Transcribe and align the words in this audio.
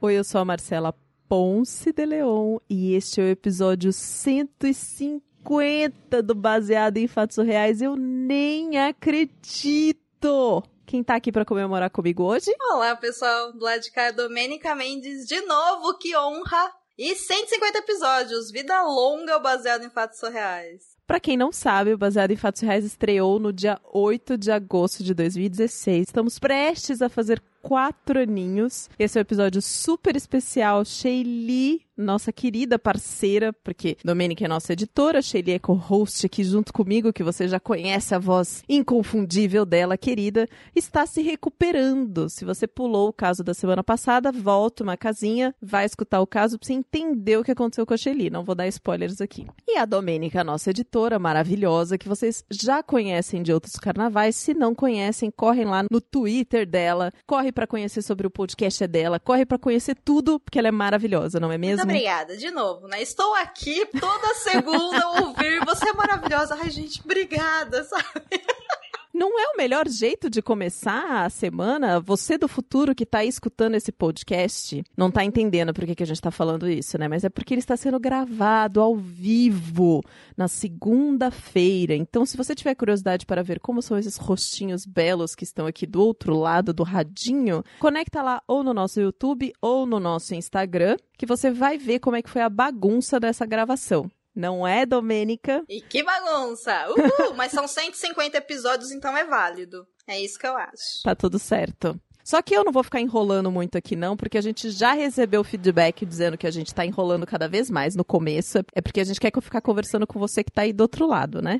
Oi, 0.00 0.14
eu 0.14 0.22
sou 0.22 0.40
a 0.40 0.44
Marcela 0.44 0.94
Ponce 1.28 1.92
de 1.92 2.06
Leon 2.06 2.58
e 2.70 2.94
este 2.94 3.20
é 3.20 3.24
o 3.24 3.30
episódio 3.30 3.92
150 3.92 6.22
do 6.22 6.36
Baseado 6.36 6.98
em 6.98 7.08
Fatos 7.08 7.36
Reais. 7.38 7.82
Eu 7.82 7.96
nem 7.96 8.78
acredito! 8.78 10.62
Quem 10.86 11.02
tá 11.02 11.16
aqui 11.16 11.32
para 11.32 11.44
comemorar 11.44 11.90
comigo 11.90 12.22
hoje? 12.22 12.54
Olá, 12.70 12.94
pessoal. 12.94 13.52
Do 13.52 13.64
lado 13.64 13.80
de 13.80 13.90
cá 13.90 14.04
é 14.04 14.12
Domênica 14.12 14.72
Mendes. 14.76 15.26
De 15.26 15.40
novo, 15.40 15.98
que 15.98 16.16
honra! 16.16 16.72
E 16.96 17.16
150 17.16 17.78
episódios. 17.78 18.52
Vida 18.52 18.80
longa 18.82 19.40
baseado 19.40 19.82
em 19.82 19.90
fatos 19.90 20.20
surreais. 20.20 20.96
Para 21.08 21.18
quem 21.18 21.38
não 21.38 21.50
sabe, 21.50 21.94
o 21.94 21.98
Baseado 21.98 22.32
em 22.32 22.36
Fatos 22.36 22.60
Reais 22.60 22.84
estreou 22.84 23.38
no 23.38 23.50
dia 23.50 23.80
8 23.82 24.36
de 24.36 24.50
agosto 24.50 25.02
de 25.02 25.14
2016. 25.14 26.08
Estamos 26.08 26.38
prestes 26.38 27.00
a 27.00 27.08
fazer 27.08 27.42
quatro 27.62 28.20
aninhos. 28.20 28.88
Esse 28.98 29.18
é 29.18 29.20
um 29.20 29.22
episódio 29.22 29.60
super 29.62 30.16
especial. 30.16 30.84
Sheili, 30.84 31.82
nossa 31.98 32.32
querida 32.32 32.78
parceira, 32.78 33.52
porque 33.52 33.96
Domênica 34.04 34.44
é 34.44 34.48
nossa 34.48 34.72
editora, 34.72 35.20
Sheili 35.20 35.52
é 35.52 35.58
co-host 35.58 36.24
aqui 36.24 36.44
junto 36.44 36.72
comigo, 36.72 37.12
que 37.12 37.24
você 37.24 37.48
já 37.48 37.58
conhece 37.58 38.14
a 38.14 38.18
voz 38.18 38.62
inconfundível 38.68 39.66
dela, 39.66 39.98
querida, 39.98 40.48
está 40.74 41.04
se 41.04 41.20
recuperando. 41.20 42.30
Se 42.30 42.44
você 42.44 42.66
pulou 42.66 43.08
o 43.08 43.12
caso 43.12 43.42
da 43.42 43.52
semana 43.52 43.82
passada, 43.82 44.30
volta 44.30 44.84
uma 44.84 44.96
casinha, 44.96 45.54
vai 45.60 45.84
escutar 45.84 46.20
o 46.20 46.26
caso 46.26 46.58
pra 46.58 46.66
você 46.66 46.72
entender 46.72 47.36
o 47.36 47.44
que 47.44 47.50
aconteceu 47.50 47.84
com 47.84 47.94
a 47.94 47.96
Sheili. 47.96 48.30
Não 48.30 48.44
vou 48.44 48.54
dar 48.54 48.68
spoilers 48.68 49.20
aqui. 49.20 49.46
E 49.66 49.76
a 49.76 49.84
Domênica, 49.84 50.44
nossa 50.44 50.70
editora 50.70 51.18
maravilhosa, 51.18 51.98
que 51.98 52.08
vocês 52.08 52.44
já 52.50 52.82
conhecem 52.82 53.42
de 53.42 53.52
outros 53.52 53.74
carnavais. 53.74 54.36
Se 54.36 54.54
não 54.54 54.74
conhecem, 54.74 55.30
correm 55.30 55.64
lá 55.64 55.84
no 55.90 56.00
Twitter 56.00 56.66
dela, 56.66 57.12
corre 57.26 57.50
para 57.50 57.66
conhecer 57.66 58.02
sobre 58.02 58.26
o 58.26 58.30
podcast 58.30 58.86
dela, 58.86 59.18
corre 59.18 59.44
para 59.44 59.58
conhecer 59.58 59.96
tudo, 60.04 60.38
porque 60.38 60.58
ela 60.58 60.68
é 60.68 60.72
maravilhosa, 60.72 61.40
não 61.40 61.50
é 61.50 61.58
mesmo? 61.58 61.87
Obrigada, 61.90 62.36
de 62.36 62.50
novo, 62.50 62.86
né? 62.86 63.02
Estou 63.02 63.34
aqui 63.34 63.86
toda 63.98 64.34
segunda 64.34 65.02
a 65.02 65.10
ouvir, 65.22 65.64
você 65.64 65.88
é 65.88 65.92
maravilhosa. 65.92 66.56
Ai, 66.60 66.70
gente, 66.70 67.00
obrigada, 67.04 67.84
sabe? 67.84 68.22
Não 69.18 69.36
é 69.36 69.52
o 69.52 69.56
melhor 69.56 69.88
jeito 69.88 70.30
de 70.30 70.40
começar 70.40 71.24
a 71.24 71.28
semana? 71.28 71.98
Você 71.98 72.38
do 72.38 72.46
futuro 72.46 72.94
que 72.94 73.02
está 73.02 73.24
escutando 73.24 73.74
esse 73.74 73.90
podcast 73.90 74.80
não 74.96 75.08
está 75.08 75.24
entendendo 75.24 75.74
por 75.74 75.84
que, 75.84 75.96
que 75.96 76.04
a 76.04 76.06
gente 76.06 76.18
está 76.18 76.30
falando 76.30 76.70
isso, 76.70 76.96
né? 76.96 77.08
Mas 77.08 77.24
é 77.24 77.28
porque 77.28 77.52
ele 77.52 77.58
está 77.58 77.76
sendo 77.76 77.98
gravado 77.98 78.80
ao 78.80 78.94
vivo 78.94 80.04
na 80.36 80.46
segunda-feira. 80.46 81.96
Então, 81.96 82.24
se 82.24 82.36
você 82.36 82.54
tiver 82.54 82.76
curiosidade 82.76 83.26
para 83.26 83.42
ver 83.42 83.58
como 83.58 83.82
são 83.82 83.98
esses 83.98 84.16
rostinhos 84.16 84.86
belos 84.86 85.34
que 85.34 85.42
estão 85.42 85.66
aqui 85.66 85.84
do 85.84 86.00
outro 86.00 86.36
lado 86.36 86.72
do 86.72 86.84
radinho, 86.84 87.64
conecta 87.80 88.22
lá 88.22 88.40
ou 88.46 88.62
no 88.62 88.72
nosso 88.72 89.00
YouTube 89.00 89.52
ou 89.60 89.84
no 89.84 89.98
nosso 89.98 90.32
Instagram, 90.32 90.96
que 91.18 91.26
você 91.26 91.50
vai 91.50 91.76
ver 91.76 91.98
como 91.98 92.14
é 92.14 92.22
que 92.22 92.30
foi 92.30 92.42
a 92.42 92.48
bagunça 92.48 93.18
dessa 93.18 93.44
gravação. 93.44 94.08
Não 94.38 94.64
é, 94.64 94.86
Domênica? 94.86 95.64
E 95.68 95.80
que 95.80 96.00
bagunça! 96.00 96.86
Uhul! 96.90 97.34
Mas 97.34 97.50
são 97.50 97.66
150 97.66 98.38
episódios, 98.38 98.92
então 98.92 99.16
é 99.16 99.24
válido. 99.24 99.84
É 100.06 100.16
isso 100.20 100.38
que 100.38 100.46
eu 100.46 100.56
acho. 100.56 101.02
Tá 101.02 101.12
tudo 101.12 101.40
certo. 101.40 102.00
Só 102.22 102.40
que 102.40 102.54
eu 102.54 102.62
não 102.62 102.70
vou 102.70 102.84
ficar 102.84 103.00
enrolando 103.00 103.50
muito 103.50 103.76
aqui, 103.76 103.96
não, 103.96 104.16
porque 104.16 104.38
a 104.38 104.40
gente 104.40 104.70
já 104.70 104.92
recebeu 104.92 105.42
feedback 105.42 106.06
dizendo 106.06 106.38
que 106.38 106.46
a 106.46 106.52
gente 106.52 106.72
tá 106.72 106.86
enrolando 106.86 107.26
cada 107.26 107.48
vez 107.48 107.68
mais 107.68 107.96
no 107.96 108.04
começo. 108.04 108.58
É 108.72 108.80
porque 108.80 109.00
a 109.00 109.04
gente 109.04 109.18
quer 109.18 109.32
que 109.32 109.38
eu 109.38 109.42
ficar 109.42 109.60
conversando 109.60 110.06
com 110.06 110.20
você 110.20 110.44
que 110.44 110.52
tá 110.52 110.62
aí 110.62 110.72
do 110.72 110.82
outro 110.82 111.04
lado, 111.04 111.42
né? 111.42 111.58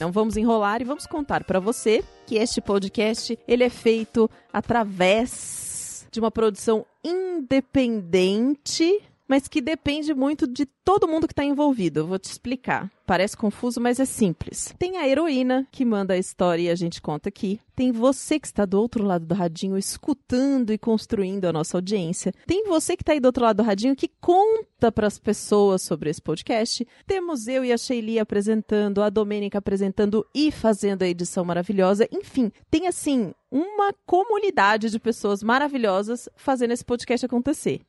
Não 0.00 0.10
vamos 0.10 0.38
enrolar 0.38 0.80
e 0.80 0.84
vamos 0.86 1.04
contar 1.06 1.44
para 1.44 1.60
você 1.60 2.02
que 2.26 2.36
este 2.36 2.62
podcast 2.62 3.38
ele 3.46 3.64
é 3.64 3.68
feito 3.68 4.30
através 4.50 6.06
de 6.10 6.18
uma 6.18 6.30
produção 6.30 6.86
independente, 7.02 9.00
mas 9.30 9.46
que 9.46 9.60
depende 9.60 10.12
muito 10.12 10.44
de 10.44 10.66
todo 10.66 11.06
mundo 11.06 11.28
que 11.28 11.32
está 11.32 11.44
envolvido. 11.44 12.00
Eu 12.00 12.06
vou 12.08 12.18
te 12.18 12.24
explicar. 12.24 12.90
Parece 13.06 13.36
confuso, 13.36 13.80
mas 13.80 14.00
é 14.00 14.04
simples. 14.04 14.74
Tem 14.76 14.96
a 14.96 15.06
heroína 15.06 15.68
que 15.70 15.84
manda 15.84 16.14
a 16.14 16.18
história 16.18 16.62
e 16.62 16.68
a 16.68 16.74
gente 16.74 17.00
conta 17.00 17.28
aqui. 17.28 17.60
Tem 17.76 17.92
você 17.92 18.40
que 18.40 18.48
está 18.48 18.64
do 18.64 18.80
outro 18.80 19.04
lado 19.04 19.24
do 19.24 19.34
radinho 19.34 19.78
escutando 19.78 20.72
e 20.72 20.78
construindo 20.78 21.44
a 21.44 21.52
nossa 21.52 21.76
audiência. 21.76 22.32
Tem 22.44 22.64
você 22.66 22.96
que 22.96 23.02
está 23.04 23.12
aí 23.12 23.20
do 23.20 23.26
outro 23.26 23.44
lado 23.44 23.58
do 23.58 23.62
radinho 23.62 23.94
que 23.94 24.10
conta 24.20 24.90
para 24.90 25.06
as 25.06 25.16
pessoas 25.16 25.82
sobre 25.82 26.10
esse 26.10 26.20
podcast. 26.20 26.84
Temos 27.06 27.46
eu 27.46 27.64
e 27.64 27.72
a 27.72 27.78
Sheili 27.78 28.18
apresentando, 28.18 29.00
a 29.00 29.08
Domênica 29.08 29.58
apresentando 29.58 30.26
e 30.34 30.50
fazendo 30.50 31.02
a 31.02 31.08
edição 31.08 31.44
maravilhosa. 31.44 32.08
Enfim, 32.12 32.50
tem 32.68 32.88
assim 32.88 33.32
uma 33.50 33.92
comunidade 34.06 34.90
de 34.90 34.98
pessoas 34.98 35.42
maravilhosas 35.42 36.28
fazendo 36.36 36.72
esse 36.72 36.84
podcast 36.84 37.26
acontecer. 37.26 37.80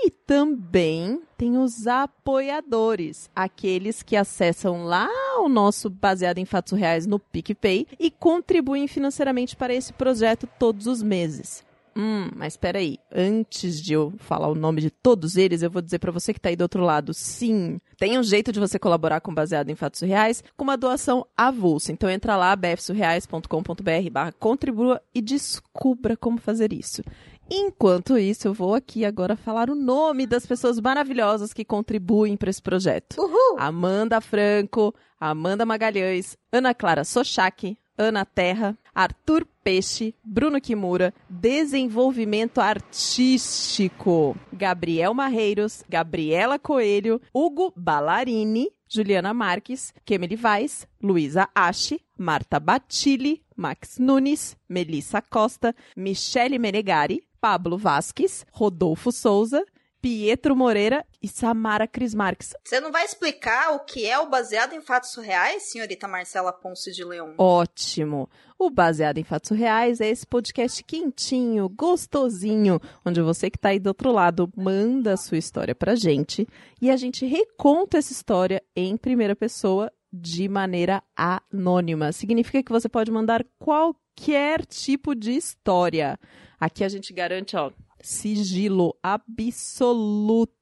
E 0.00 0.10
também 0.10 1.20
tem 1.36 1.56
os 1.58 1.86
apoiadores, 1.86 3.28
aqueles 3.34 4.02
que 4.02 4.16
acessam 4.16 4.84
lá 4.84 5.08
o 5.40 5.48
nosso 5.48 5.90
baseado 5.90 6.38
em 6.38 6.44
fatos 6.44 6.78
reais 6.78 7.06
no 7.06 7.18
PicPay 7.18 7.86
e 7.98 8.10
contribuem 8.10 8.86
financeiramente 8.86 9.56
para 9.56 9.74
esse 9.74 9.92
projeto 9.92 10.48
todos 10.58 10.86
os 10.86 11.02
meses. 11.02 11.66
Hum, 12.00 12.30
mas 12.36 12.52
espera 12.52 12.78
aí, 12.78 12.96
antes 13.12 13.82
de 13.82 13.92
eu 13.92 14.12
falar 14.18 14.46
o 14.46 14.54
nome 14.54 14.80
de 14.80 14.88
todos 14.88 15.36
eles, 15.36 15.62
eu 15.62 15.70
vou 15.70 15.82
dizer 15.82 15.98
para 15.98 16.12
você 16.12 16.32
que 16.32 16.38
está 16.38 16.48
aí 16.48 16.54
do 16.54 16.62
outro 16.62 16.84
lado, 16.84 17.12
sim, 17.12 17.80
tem 17.98 18.16
um 18.16 18.22
jeito 18.22 18.52
de 18.52 18.60
você 18.60 18.78
colaborar 18.78 19.20
com 19.20 19.34
Baseado 19.34 19.68
em 19.68 19.74
Fatos 19.74 20.02
Reais 20.02 20.44
com 20.56 20.62
uma 20.62 20.76
doação 20.76 21.26
avulsa. 21.36 21.90
Então 21.90 22.08
entra 22.08 22.36
lá, 22.36 22.54
bfsurreais.com.br 22.54 24.10
barra 24.12 24.30
contribua 24.30 25.02
e 25.12 25.20
descubra 25.20 26.16
como 26.16 26.38
fazer 26.38 26.72
isso. 26.72 27.02
Enquanto 27.50 28.18
isso, 28.18 28.48
eu 28.48 28.52
vou 28.52 28.74
aqui 28.74 29.04
agora 29.04 29.36
falar 29.36 29.70
o 29.70 29.74
nome 29.74 30.26
das 30.26 30.44
pessoas 30.44 30.78
maravilhosas 30.78 31.52
que 31.52 31.64
contribuem 31.64 32.36
para 32.36 32.50
esse 32.50 32.60
projeto. 32.60 33.20
Uhul! 33.20 33.56
Amanda 33.58 34.20
Franco, 34.20 34.94
Amanda 35.18 35.64
Magalhães, 35.64 36.36
Ana 36.52 36.74
Clara 36.74 37.04
Sochak, 37.04 37.78
Ana 37.96 38.24
Terra, 38.24 38.78
Arthur 38.94 39.46
Peixe, 39.64 40.14
Bruno 40.22 40.60
Kimura, 40.60 41.12
Desenvolvimento 41.28 42.60
Artístico, 42.60 44.36
Gabriel 44.52 45.14
Marreiros, 45.14 45.82
Gabriela 45.88 46.58
Coelho, 46.58 47.20
Hugo 47.34 47.72
Ballarini, 47.76 48.70
Juliana 48.88 49.34
Marques, 49.34 49.92
Kemily 50.04 50.36
Vaz, 50.36 50.86
Luísa 51.02 51.48
Ache, 51.54 52.00
Marta 52.16 52.60
Batilli, 52.60 53.42
Max 53.56 53.98
Nunes, 53.98 54.56
Melissa 54.68 55.20
Costa, 55.20 55.74
Michele 55.96 56.58
Menegari, 56.58 57.22
Pablo 57.40 57.78
Vasques, 57.78 58.44
Rodolfo 58.52 59.12
Souza, 59.12 59.64
Pietro 60.00 60.54
Moreira 60.54 61.04
e 61.20 61.28
Samara 61.28 61.86
Cris 61.86 62.14
Marques. 62.14 62.54
Você 62.64 62.80
não 62.80 62.92
vai 62.92 63.04
explicar 63.04 63.74
o 63.74 63.80
que 63.80 64.06
é 64.06 64.18
o 64.18 64.28
baseado 64.28 64.72
em 64.72 64.80
fatos 64.80 65.14
reais, 65.16 65.70
senhorita 65.70 66.06
Marcela 66.06 66.52
Ponce 66.52 66.92
de 66.92 67.04
Leão? 67.04 67.34
Ótimo! 67.36 68.28
O 68.60 68.70
Baseado 68.70 69.18
em 69.18 69.24
Fatos 69.24 69.56
Reais 69.56 70.00
é 70.00 70.08
esse 70.08 70.26
podcast 70.26 70.82
quentinho, 70.82 71.68
gostosinho, 71.68 72.80
onde 73.04 73.22
você 73.22 73.48
que 73.48 73.56
está 73.56 73.68
aí 73.68 73.78
do 73.78 73.86
outro 73.86 74.10
lado 74.10 74.50
manda 74.56 75.12
a 75.12 75.16
sua 75.16 75.38
história 75.38 75.76
pra 75.76 75.94
gente 75.94 76.44
e 76.82 76.90
a 76.90 76.96
gente 76.96 77.24
reconta 77.24 77.98
essa 77.98 78.12
história 78.12 78.60
em 78.74 78.96
primeira 78.96 79.36
pessoa 79.36 79.92
de 80.12 80.48
maneira 80.48 81.02
anônima. 81.16 82.10
Significa 82.10 82.62
que 82.62 82.72
você 82.72 82.88
pode 82.88 83.12
mandar 83.12 83.44
qualquer 83.60 84.66
tipo 84.66 85.14
de 85.14 85.36
história. 85.36 86.18
Aqui 86.60 86.84
a 86.84 86.88
gente 86.88 87.12
garante, 87.12 87.56
ó, 87.56 87.72
sigilo 88.02 88.96
absoluto. 89.02 90.52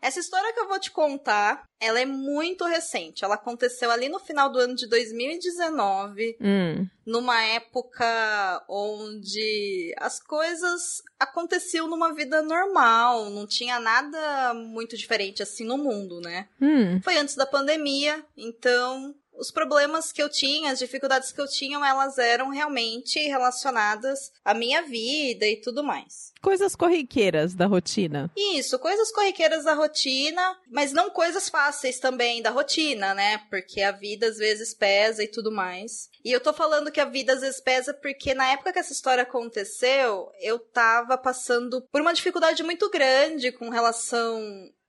Essa 0.00 0.20
história 0.20 0.52
que 0.52 0.60
eu 0.60 0.68
vou 0.68 0.78
te 0.78 0.90
contar, 0.90 1.64
ela 1.80 2.00
é 2.00 2.06
muito 2.06 2.64
recente. 2.64 3.24
Ela 3.24 3.34
aconteceu 3.34 3.90
ali 3.90 4.08
no 4.08 4.18
final 4.18 4.50
do 4.50 4.58
ano 4.58 4.74
de 4.74 4.86
2019, 4.88 6.36
Hum. 6.40 6.86
numa 7.06 7.42
época 7.44 8.64
onde 8.68 9.94
as 9.98 10.20
coisas 10.20 11.02
aconteciam 11.18 11.88
numa 11.88 12.12
vida 12.14 12.42
normal, 12.42 13.30
não 13.30 13.46
tinha 13.46 13.80
nada 13.80 14.54
muito 14.54 14.96
diferente 14.96 15.42
assim 15.42 15.64
no 15.64 15.78
mundo, 15.78 16.20
né? 16.20 16.48
Hum. 16.60 17.00
Foi 17.02 17.16
antes 17.16 17.34
da 17.34 17.46
pandemia, 17.46 18.24
então 18.36 19.14
os 19.38 19.50
problemas 19.50 20.12
que 20.12 20.22
eu 20.22 20.28
tinha, 20.28 20.72
as 20.72 20.78
dificuldades 20.78 21.32
que 21.32 21.40
eu 21.40 21.48
tinha, 21.48 21.78
elas 21.78 22.18
eram 22.18 22.50
realmente 22.50 23.18
relacionadas 23.20 24.32
à 24.44 24.52
minha 24.52 24.82
vida 24.82 25.46
e 25.46 25.56
tudo 25.60 25.84
mais. 25.84 26.32
Coisas 26.42 26.74
corriqueiras 26.74 27.54
da 27.54 27.66
rotina. 27.66 28.30
Isso, 28.36 28.78
coisas 28.78 29.12
corriqueiras 29.12 29.64
da 29.64 29.74
rotina, 29.74 30.56
mas 30.70 30.92
não 30.92 31.10
coisas 31.10 31.48
fáceis 31.48 31.98
também 31.98 32.42
da 32.42 32.50
rotina, 32.50 33.14
né? 33.14 33.38
Porque 33.50 33.80
a 33.80 33.92
vida 33.92 34.28
às 34.28 34.36
vezes 34.36 34.74
pesa 34.74 35.22
e 35.22 35.28
tudo 35.28 35.50
mais. 35.50 36.08
E 36.24 36.32
eu 36.32 36.40
tô 36.40 36.52
falando 36.52 36.90
que 36.90 37.00
a 37.00 37.04
vida 37.04 37.32
às 37.32 37.40
vezes 37.40 37.60
pesa 37.60 37.94
porque 37.94 38.34
na 38.34 38.48
época 38.48 38.72
que 38.72 38.78
essa 38.78 38.92
história 38.92 39.22
aconteceu, 39.22 40.30
eu 40.40 40.58
tava 40.58 41.16
passando 41.16 41.82
por 41.90 42.00
uma 42.00 42.12
dificuldade 42.12 42.62
muito 42.62 42.90
grande 42.90 43.52
com 43.52 43.68
relação 43.68 44.40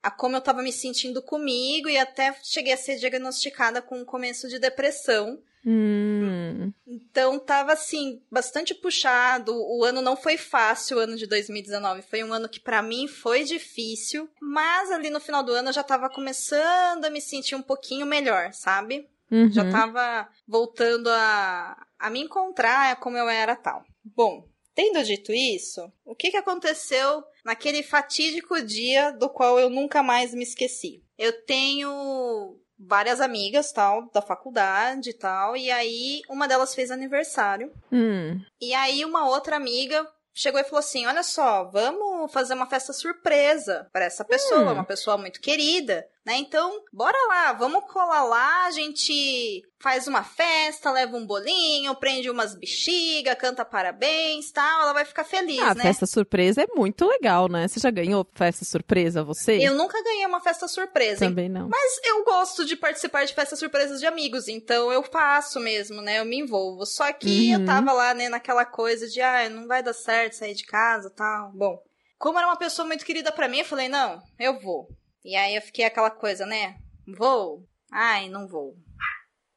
a 0.02 0.10
como 0.10 0.36
eu 0.36 0.42
tava 0.42 0.62
me 0.62 0.72
sentindo 0.72 1.22
comigo 1.22 1.90
e 1.90 1.98
até 1.98 2.36
cheguei 2.44 2.74
a 2.74 2.78
ser 2.78 2.98
diagnosticada 2.98 3.82
com 3.82 4.00
um 4.00 4.06
começo 4.06 4.48
de 4.48 4.60
depressão. 4.60 5.42
Hum. 5.66 6.72
Então 6.88 7.38
tava 7.38 7.74
assim, 7.74 8.22
bastante 8.32 8.74
puxado. 8.74 9.54
O 9.54 9.84
ano 9.84 10.02
não 10.02 10.16
foi 10.16 10.38
fácil, 10.38 10.98
o 10.98 11.00
ano 11.00 11.18
de 11.18 11.28
2019. 11.28 12.02
Foi 12.04 12.24
um 12.24 12.34
ano 12.34 12.48
que 12.48 12.60
para 12.60 12.82
mim 12.82 13.08
foi 13.08 13.44
difícil, 13.44 14.30
mas 14.42 14.92
ali 14.92 15.10
no 15.10 15.20
final 15.20 15.44
do 15.44 15.52
ano 15.52 15.70
eu 15.70 15.74
já 15.74 15.84
tava 15.84 16.10
começando 16.10 17.06
a 17.06 17.10
me 17.10 17.22
sentir 17.22 17.56
um 17.56 17.62
pouquinho 17.62 18.06
melhor, 18.06 18.54
sabe? 18.54 19.08
Uhum. 19.32 19.52
Já 19.52 19.70
tava 19.70 20.28
voltando 20.48 21.10
a, 21.10 21.86
a 22.00 22.10
me 22.10 22.22
encontrar 22.22 22.96
como 23.00 23.18
eu 23.18 23.30
era 23.30 23.56
tal. 23.56 23.84
Bom, 24.04 24.48
tendo 24.74 25.04
dito 25.04 25.32
isso, 25.34 25.92
o 26.06 26.16
que, 26.16 26.32
que 26.32 26.38
aconteceu 26.38 27.24
naquele 27.50 27.82
fatídico 27.82 28.62
dia 28.62 29.12
do 29.12 29.28
qual 29.28 29.60
eu 29.60 29.72
nunca 29.72 30.04
mais 30.04 30.36
me 30.36 30.44
esqueci? 30.44 31.02
Eu 31.18 31.34
tenho 31.46 32.56
várias 32.78 33.20
amigas, 33.20 33.72
tal, 33.72 34.08
da 34.14 34.22
faculdade 34.22 35.10
e 35.10 35.14
tal, 35.14 35.58
e 35.58 35.72
aí 35.72 36.22
uma 36.30 36.48
delas 36.48 36.76
fez 36.76 36.92
aniversário. 36.92 37.72
Hum. 37.92 38.40
E 38.62 38.72
aí 38.76 39.04
uma 39.04 39.28
outra 39.28 39.56
amiga 39.56 40.08
chegou 40.32 40.62
e 40.62 40.64
falou 40.64 40.80
assim: 40.80 41.08
"Olha 41.08 41.24
só, 41.24 41.66
vamos 41.72 42.09
fazer 42.28 42.54
uma 42.54 42.66
festa 42.68 42.92
surpresa 42.92 43.88
para 43.94 44.06
essa 44.06 44.26
pessoa, 44.26 44.72
Hum. 44.72 44.74
uma 44.74 44.84
pessoa 44.84 45.18
muito 45.18 45.40
querida, 45.40 46.06
né? 46.26 46.36
Então, 46.38 46.84
bora 46.92 47.18
lá, 47.28 47.54
vamos 47.54 47.84
colar 47.92 48.24
lá, 48.24 48.66
a 48.66 48.72
gente 48.72 49.64
faz 49.82 50.08
uma 50.08 50.24
festa, 50.24 50.92
leva 50.92 51.16
um 51.16 51.26
bolinho, 51.26 51.96
prende 51.96 52.30
umas 52.30 52.54
bexiga, 52.54 53.36
canta 53.36 53.64
parabéns, 53.64 54.52
tal, 54.52 54.82
ela 54.82 54.94
vai 54.94 55.06
ficar 55.06 55.24
feliz, 55.24 55.62
Ah, 55.62 55.72
a 55.72 55.76
né?" 55.76 55.84
festa 55.84 56.06
surpresa 56.06 56.62
é 56.64 56.68
muito 56.76 57.06
legal, 57.08 57.48
né? 57.48 57.68
Você 57.68 57.80
já 57.80 57.90
ganhou 57.90 58.28
festa 58.34 58.66
surpresa, 58.66 59.24
você? 59.24 59.58
Eu 59.58 59.74
nunca 59.76 60.02
ganhei 60.04 60.26
uma 60.26 60.42
festa 60.42 60.68
surpresa, 60.68 61.24
hein? 61.24 61.32
Também 61.32 61.48
não. 61.50 61.70
Mas 61.70 62.00
eu 62.04 62.24
gosto 62.26 62.66
de 62.66 62.76
participar 62.76 63.24
de 63.26 63.34
festas 63.34 63.58
surpresas 63.60 64.00
de 64.00 64.06
amigos, 64.06 64.48
então 64.48 64.92
eu 64.92 65.02
faço 65.04 65.60
mesmo, 65.60 66.02
né? 66.02 66.20
Eu 66.20 66.26
me 66.26 66.38
envolvo. 66.40 66.86
Só 66.86 67.12
que 67.14 67.54
Uhum. 67.54 67.60
eu 67.62 67.66
tava 67.66 67.94
lá, 67.94 68.14
né, 68.14 68.28
naquela 68.30 68.66
coisa 68.66 69.08
de, 69.08 69.22
ah, 69.22 69.50
não 69.50 69.68
vai 69.68 69.82
dar 69.82 69.94
certo 69.94 70.34
sair 70.34 70.54
de 70.56 70.66
casa 70.66 71.10
tal. 71.10 71.52
Bom, 71.54 71.82
como 72.20 72.38
era 72.38 72.48
uma 72.48 72.58
pessoa 72.58 72.86
muito 72.86 73.06
querida 73.06 73.32
pra 73.32 73.48
mim, 73.48 73.60
eu 73.60 73.66
falei, 73.66 73.88
não, 73.88 74.22
eu 74.38 74.60
vou. 74.60 74.90
E 75.24 75.36
aí 75.36 75.56
eu 75.56 75.62
fiquei 75.62 75.86
aquela 75.86 76.12
coisa, 76.12 76.46
né? 76.46 76.76
Vou? 77.18 77.66
Ai, 77.92 78.30
não 78.30 78.48
vou. 78.48 78.76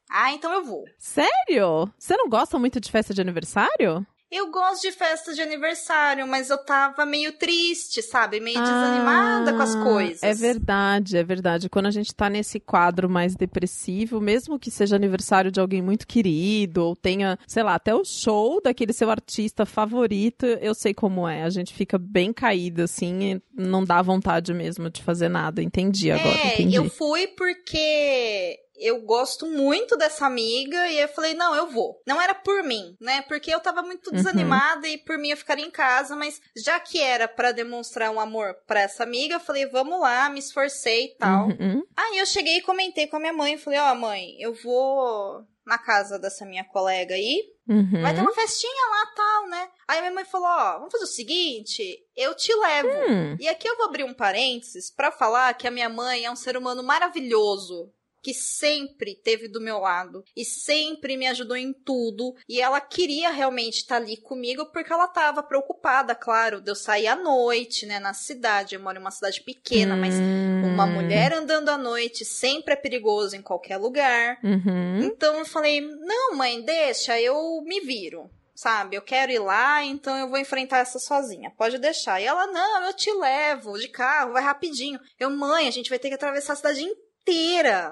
Ah, 0.09 0.31
então 0.31 0.51
eu 0.51 0.63
vou. 0.63 0.85
Sério? 0.97 1.91
Você 1.99 2.15
não 2.15 2.29
gosta 2.29 2.57
muito 2.57 2.79
de 2.79 2.89
festa 2.89 3.13
de 3.13 3.21
aniversário? 3.21 4.05
Eu 4.35 4.49
gosto 4.49 4.81
de 4.81 4.91
festa 4.91 5.31
de 5.33 5.41
aniversário, 5.41 6.27
mas 6.27 6.49
eu 6.49 6.57
tava 6.57 7.05
meio 7.05 7.33
triste, 7.33 8.01
sabe? 8.01 8.39
Meio 8.39 8.59
desanimada 8.61 9.53
com 9.53 9.61
as 9.61 9.75
Ah, 9.75 9.83
coisas. 9.83 10.23
É 10.23 10.33
verdade, 10.33 11.17
é 11.17 11.23
verdade. 11.23 11.69
Quando 11.69 11.85
a 11.85 11.91
gente 11.91 12.15
tá 12.15 12.29
nesse 12.29 12.59
quadro 12.59 13.07
mais 13.07 13.35
depressivo, 13.35 14.19
mesmo 14.19 14.57
que 14.57 14.71
seja 14.71 14.95
aniversário 14.95 15.51
de 15.51 15.59
alguém 15.59 15.81
muito 15.83 16.07
querido, 16.07 16.83
ou 16.83 16.95
tenha, 16.95 17.37
sei 17.45 17.61
lá, 17.61 17.75
até 17.75 17.93
o 17.93 18.03
show 18.03 18.59
daquele 18.61 18.91
seu 18.91 19.11
artista 19.11 19.65
favorito, 19.67 20.45
eu 20.45 20.73
sei 20.73 20.93
como 20.93 21.27
é. 21.27 21.43
A 21.43 21.49
gente 21.51 21.73
fica 21.73 21.97
bem 21.99 22.33
caído, 22.33 22.81
assim, 22.81 23.33
e 23.33 23.41
não 23.55 23.83
dá 23.83 24.01
vontade 24.01 24.51
mesmo 24.53 24.89
de 24.89 25.03
fazer 25.03 25.29
nada. 25.29 25.61
Entendi 25.61 26.09
agora, 26.11 26.37
É, 26.39 26.53
entendi. 26.55 26.75
eu 26.75 26.89
fui 26.89 27.27
porque 27.27 28.57
eu 28.85 29.01
gosto 29.01 29.45
muito 29.47 29.95
dessa 29.97 30.25
amiga 30.25 30.87
e 30.89 30.99
eu 30.99 31.07
falei, 31.07 31.33
não, 31.33 31.55
eu 31.55 31.67
vou. 31.67 32.01
Não 32.05 32.21
era 32.21 32.33
por 32.35 32.63
mim, 32.63 32.95
né? 32.99 33.21
Porque 33.27 33.53
eu 33.53 33.59
tava 33.59 33.81
muito 33.81 34.07
Uhum. 34.09 34.15
desanimada 34.17 34.87
e 34.87 34.97
por 34.97 35.17
mim 35.17 35.29
eu 35.29 35.37
ficaria 35.37 35.65
em 35.65 35.71
casa, 35.71 36.15
mas 36.15 36.41
já 36.57 36.79
que 36.79 36.99
era 36.99 37.27
pra 37.27 37.51
demonstrar 37.51 38.11
um 38.11 38.19
amor 38.19 38.55
pra 38.67 38.81
essa 38.81 39.03
amiga, 39.03 39.35
eu 39.35 39.39
falei, 39.39 39.65
vamos 39.67 39.99
lá, 39.99 40.29
me 40.29 40.39
esforcei 40.39 41.05
e 41.05 41.15
tal. 41.17 41.47
Uhum. 41.47 41.83
Aí 41.95 42.17
eu 42.17 42.25
cheguei 42.25 42.57
e 42.57 42.61
comentei 42.61 43.07
com 43.07 43.15
a 43.15 43.19
minha 43.19 43.33
mãe, 43.33 43.57
falei, 43.57 43.79
ó, 43.79 43.93
mãe, 43.95 44.35
eu 44.39 44.53
vou 44.53 45.43
na 45.65 45.77
casa 45.77 46.19
dessa 46.19 46.45
minha 46.45 46.65
colega 46.65 47.15
aí, 47.15 47.41
Uhum. 47.69 48.01
vai 48.01 48.13
ter 48.13 48.19
uma 48.19 48.33
festinha 48.33 48.89
lá, 48.89 49.05
tal, 49.15 49.47
né? 49.47 49.69
Aí 49.87 49.97
a 49.99 50.01
minha 50.01 50.13
mãe 50.13 50.25
falou, 50.25 50.47
ó, 50.49 50.73
vamos 50.79 50.91
fazer 50.91 51.05
o 51.05 51.07
seguinte, 51.07 51.97
eu 52.17 52.35
te 52.35 52.53
levo. 52.53 52.89
Hum. 53.09 53.37
E 53.39 53.47
aqui 53.47 53.65
eu 53.69 53.77
vou 53.77 53.85
abrir 53.85 54.03
um 54.03 54.13
parênteses 54.13 54.91
pra 54.91 55.09
falar 55.09 55.53
que 55.53 55.65
a 55.65 55.71
minha 55.71 55.87
mãe 55.87 56.25
é 56.25 56.29
um 56.31 56.35
ser 56.35 56.57
humano 56.57 56.83
maravilhoso. 56.83 57.89
Que 58.23 58.33
sempre 58.33 59.15
teve 59.15 59.47
do 59.47 59.59
meu 59.61 59.79
lado 59.79 60.23
e 60.35 60.45
sempre 60.45 61.17
me 61.17 61.27
ajudou 61.27 61.57
em 61.57 61.73
tudo. 61.73 62.33
E 62.47 62.61
ela 62.61 62.79
queria 62.79 63.29
realmente 63.29 63.79
estar 63.79 63.97
ali 63.97 64.17
comigo 64.17 64.65
porque 64.71 64.91
ela 64.93 65.05
estava 65.05 65.43
preocupada, 65.43 66.15
claro, 66.15 66.61
de 66.61 66.71
eu 66.71 66.75
sair 66.75 67.07
à 67.07 67.15
noite, 67.15 67.85
né, 67.85 67.99
na 67.99 68.13
cidade. 68.13 68.75
Eu 68.75 68.81
moro 68.81 68.97
em 68.97 69.01
uma 69.01 69.11
cidade 69.11 69.41
pequena, 69.41 69.95
mas 69.95 70.15
uma 70.15 70.85
Hum. 70.85 70.91
mulher 70.93 71.33
andando 71.33 71.69
à 71.69 71.77
noite 71.77 72.23
sempre 72.23 72.73
é 72.73 72.77
perigoso 72.77 73.35
em 73.35 73.41
qualquer 73.41 73.77
lugar. 73.77 74.39
Uhum. 74.43 75.03
Então 75.03 75.37
eu 75.37 75.45
falei: 75.45 75.81
não, 75.81 76.35
mãe, 76.35 76.61
deixa, 76.63 77.19
eu 77.19 77.61
me 77.65 77.81
viro. 77.81 78.29
Sabe, 78.55 78.95
eu 78.95 79.01
quero 79.01 79.31
ir 79.31 79.39
lá, 79.39 79.83
então 79.83 80.15
eu 80.15 80.29
vou 80.29 80.37
enfrentar 80.37 80.77
essa 80.77 80.99
sozinha. 80.99 81.51
Pode 81.57 81.79
deixar. 81.79 82.21
E 82.21 82.25
ela, 82.25 82.47
não, 82.47 82.85
eu 82.85 82.93
te 82.93 83.11
levo 83.11 83.77
de 83.79 83.87
carro, 83.89 84.31
vai 84.33 84.43
rapidinho. 84.43 84.99
Eu, 85.19 85.29
mãe, 85.31 85.67
a 85.67 85.71
gente 85.71 85.89
vai 85.89 85.97
ter 85.99 86.07
que 86.07 86.13
atravessar 86.15 86.53
a 86.53 86.55
cidade 86.55 86.81
inteira 86.81 87.03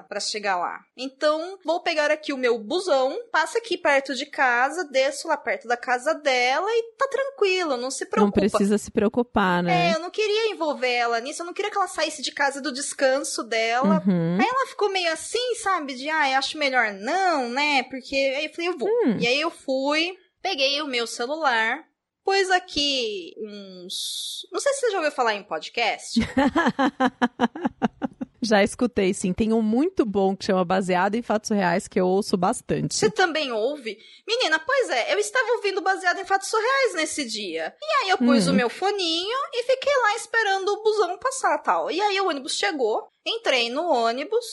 pra 0.08 0.20
chegar 0.20 0.56
lá. 0.56 0.80
Então, 0.96 1.58
vou 1.64 1.80
pegar 1.80 2.10
aqui 2.10 2.32
o 2.32 2.36
meu 2.36 2.58
busão, 2.58 3.18
passa 3.32 3.58
aqui 3.58 3.78
perto 3.78 4.14
de 4.14 4.26
casa, 4.26 4.84
desço 4.84 5.26
lá 5.26 5.36
perto 5.36 5.66
da 5.66 5.76
casa 5.76 6.14
dela 6.14 6.66
e 6.70 6.92
tá 6.98 7.08
tranquilo, 7.08 7.76
não 7.78 7.90
se 7.90 8.04
Não 8.04 8.10
preocupa. 8.10 8.40
precisa 8.40 8.76
se 8.76 8.90
preocupar, 8.90 9.62
né? 9.62 9.90
É, 9.90 9.94
eu 9.94 10.00
não 10.00 10.10
queria 10.10 10.50
envolver 10.50 10.92
ela 10.92 11.18
nisso, 11.20 11.42
eu 11.42 11.46
não 11.46 11.54
queria 11.54 11.70
que 11.70 11.78
ela 11.78 11.88
saísse 11.88 12.20
de 12.22 12.30
casa 12.30 12.60
do 12.60 12.70
descanso 12.72 13.42
dela 13.42 14.02
Uhum. 14.06 14.38
Aí 14.40 14.46
ela 14.46 14.66
ficou 14.66 14.90
meio 14.90 15.12
assim, 15.12 15.54
sabe? 15.56 15.94
De, 15.94 16.08
ah, 16.08 16.38
acho 16.38 16.58
melhor 16.58 16.92
não, 16.92 17.48
né? 17.48 17.82
Porque 17.84 18.14
aí 18.14 18.44
eu 18.46 18.52
falei, 18.52 18.68
eu 18.68 18.78
vou. 18.78 18.88
Hum. 18.88 19.16
E 19.18 19.26
aí 19.26 19.40
eu 19.40 19.50
fui, 19.50 20.16
peguei 20.42 20.80
o 20.82 20.86
meu 20.86 21.06
celular, 21.06 21.84
pus 22.24 22.50
aqui 22.50 23.34
uns. 23.38 24.46
Não 24.52 24.60
sei 24.60 24.72
se 24.74 24.80
você 24.80 24.90
já 24.90 24.98
ouviu 24.98 25.12
falar 25.12 25.34
em 25.34 25.42
podcast. 25.42 26.20
Já 28.42 28.62
escutei, 28.62 29.14
sim. 29.14 29.32
Tem 29.32 29.52
um 29.52 29.62
muito 29.62 30.04
bom 30.04 30.36
que 30.36 30.44
chama 30.46 30.64
Baseado 30.64 31.14
em 31.14 31.22
Fatos 31.22 31.50
Reais, 31.50 31.86
que 31.86 32.00
eu 32.00 32.06
ouço 32.06 32.36
bastante. 32.36 32.94
Você 32.96 33.08
também 33.10 33.52
ouve? 33.52 33.96
Menina, 34.26 34.58
pois 34.58 34.90
é, 34.90 35.14
eu 35.14 35.18
estava 35.18 35.46
ouvindo 35.52 35.80
baseado 35.80 36.18
em 36.18 36.24
fatos 36.24 36.48
surreais 36.48 36.94
nesse 36.94 37.24
dia. 37.24 37.72
E 37.80 38.02
aí 38.04 38.10
eu 38.10 38.18
pus 38.18 38.48
Hum. 38.48 38.50
o 38.50 38.54
meu 38.54 38.68
foninho 38.68 39.38
e 39.52 39.62
fiquei 39.62 39.92
lá 40.02 40.16
esperando 40.16 40.68
o 40.70 40.82
busão 40.82 41.16
passar 41.18 41.58
tal. 41.58 41.90
E 41.90 42.00
aí 42.00 42.20
o 42.20 42.26
ônibus 42.28 42.56
chegou, 42.56 43.06
entrei 43.24 43.70
no 43.70 43.84
ônibus, 43.88 44.44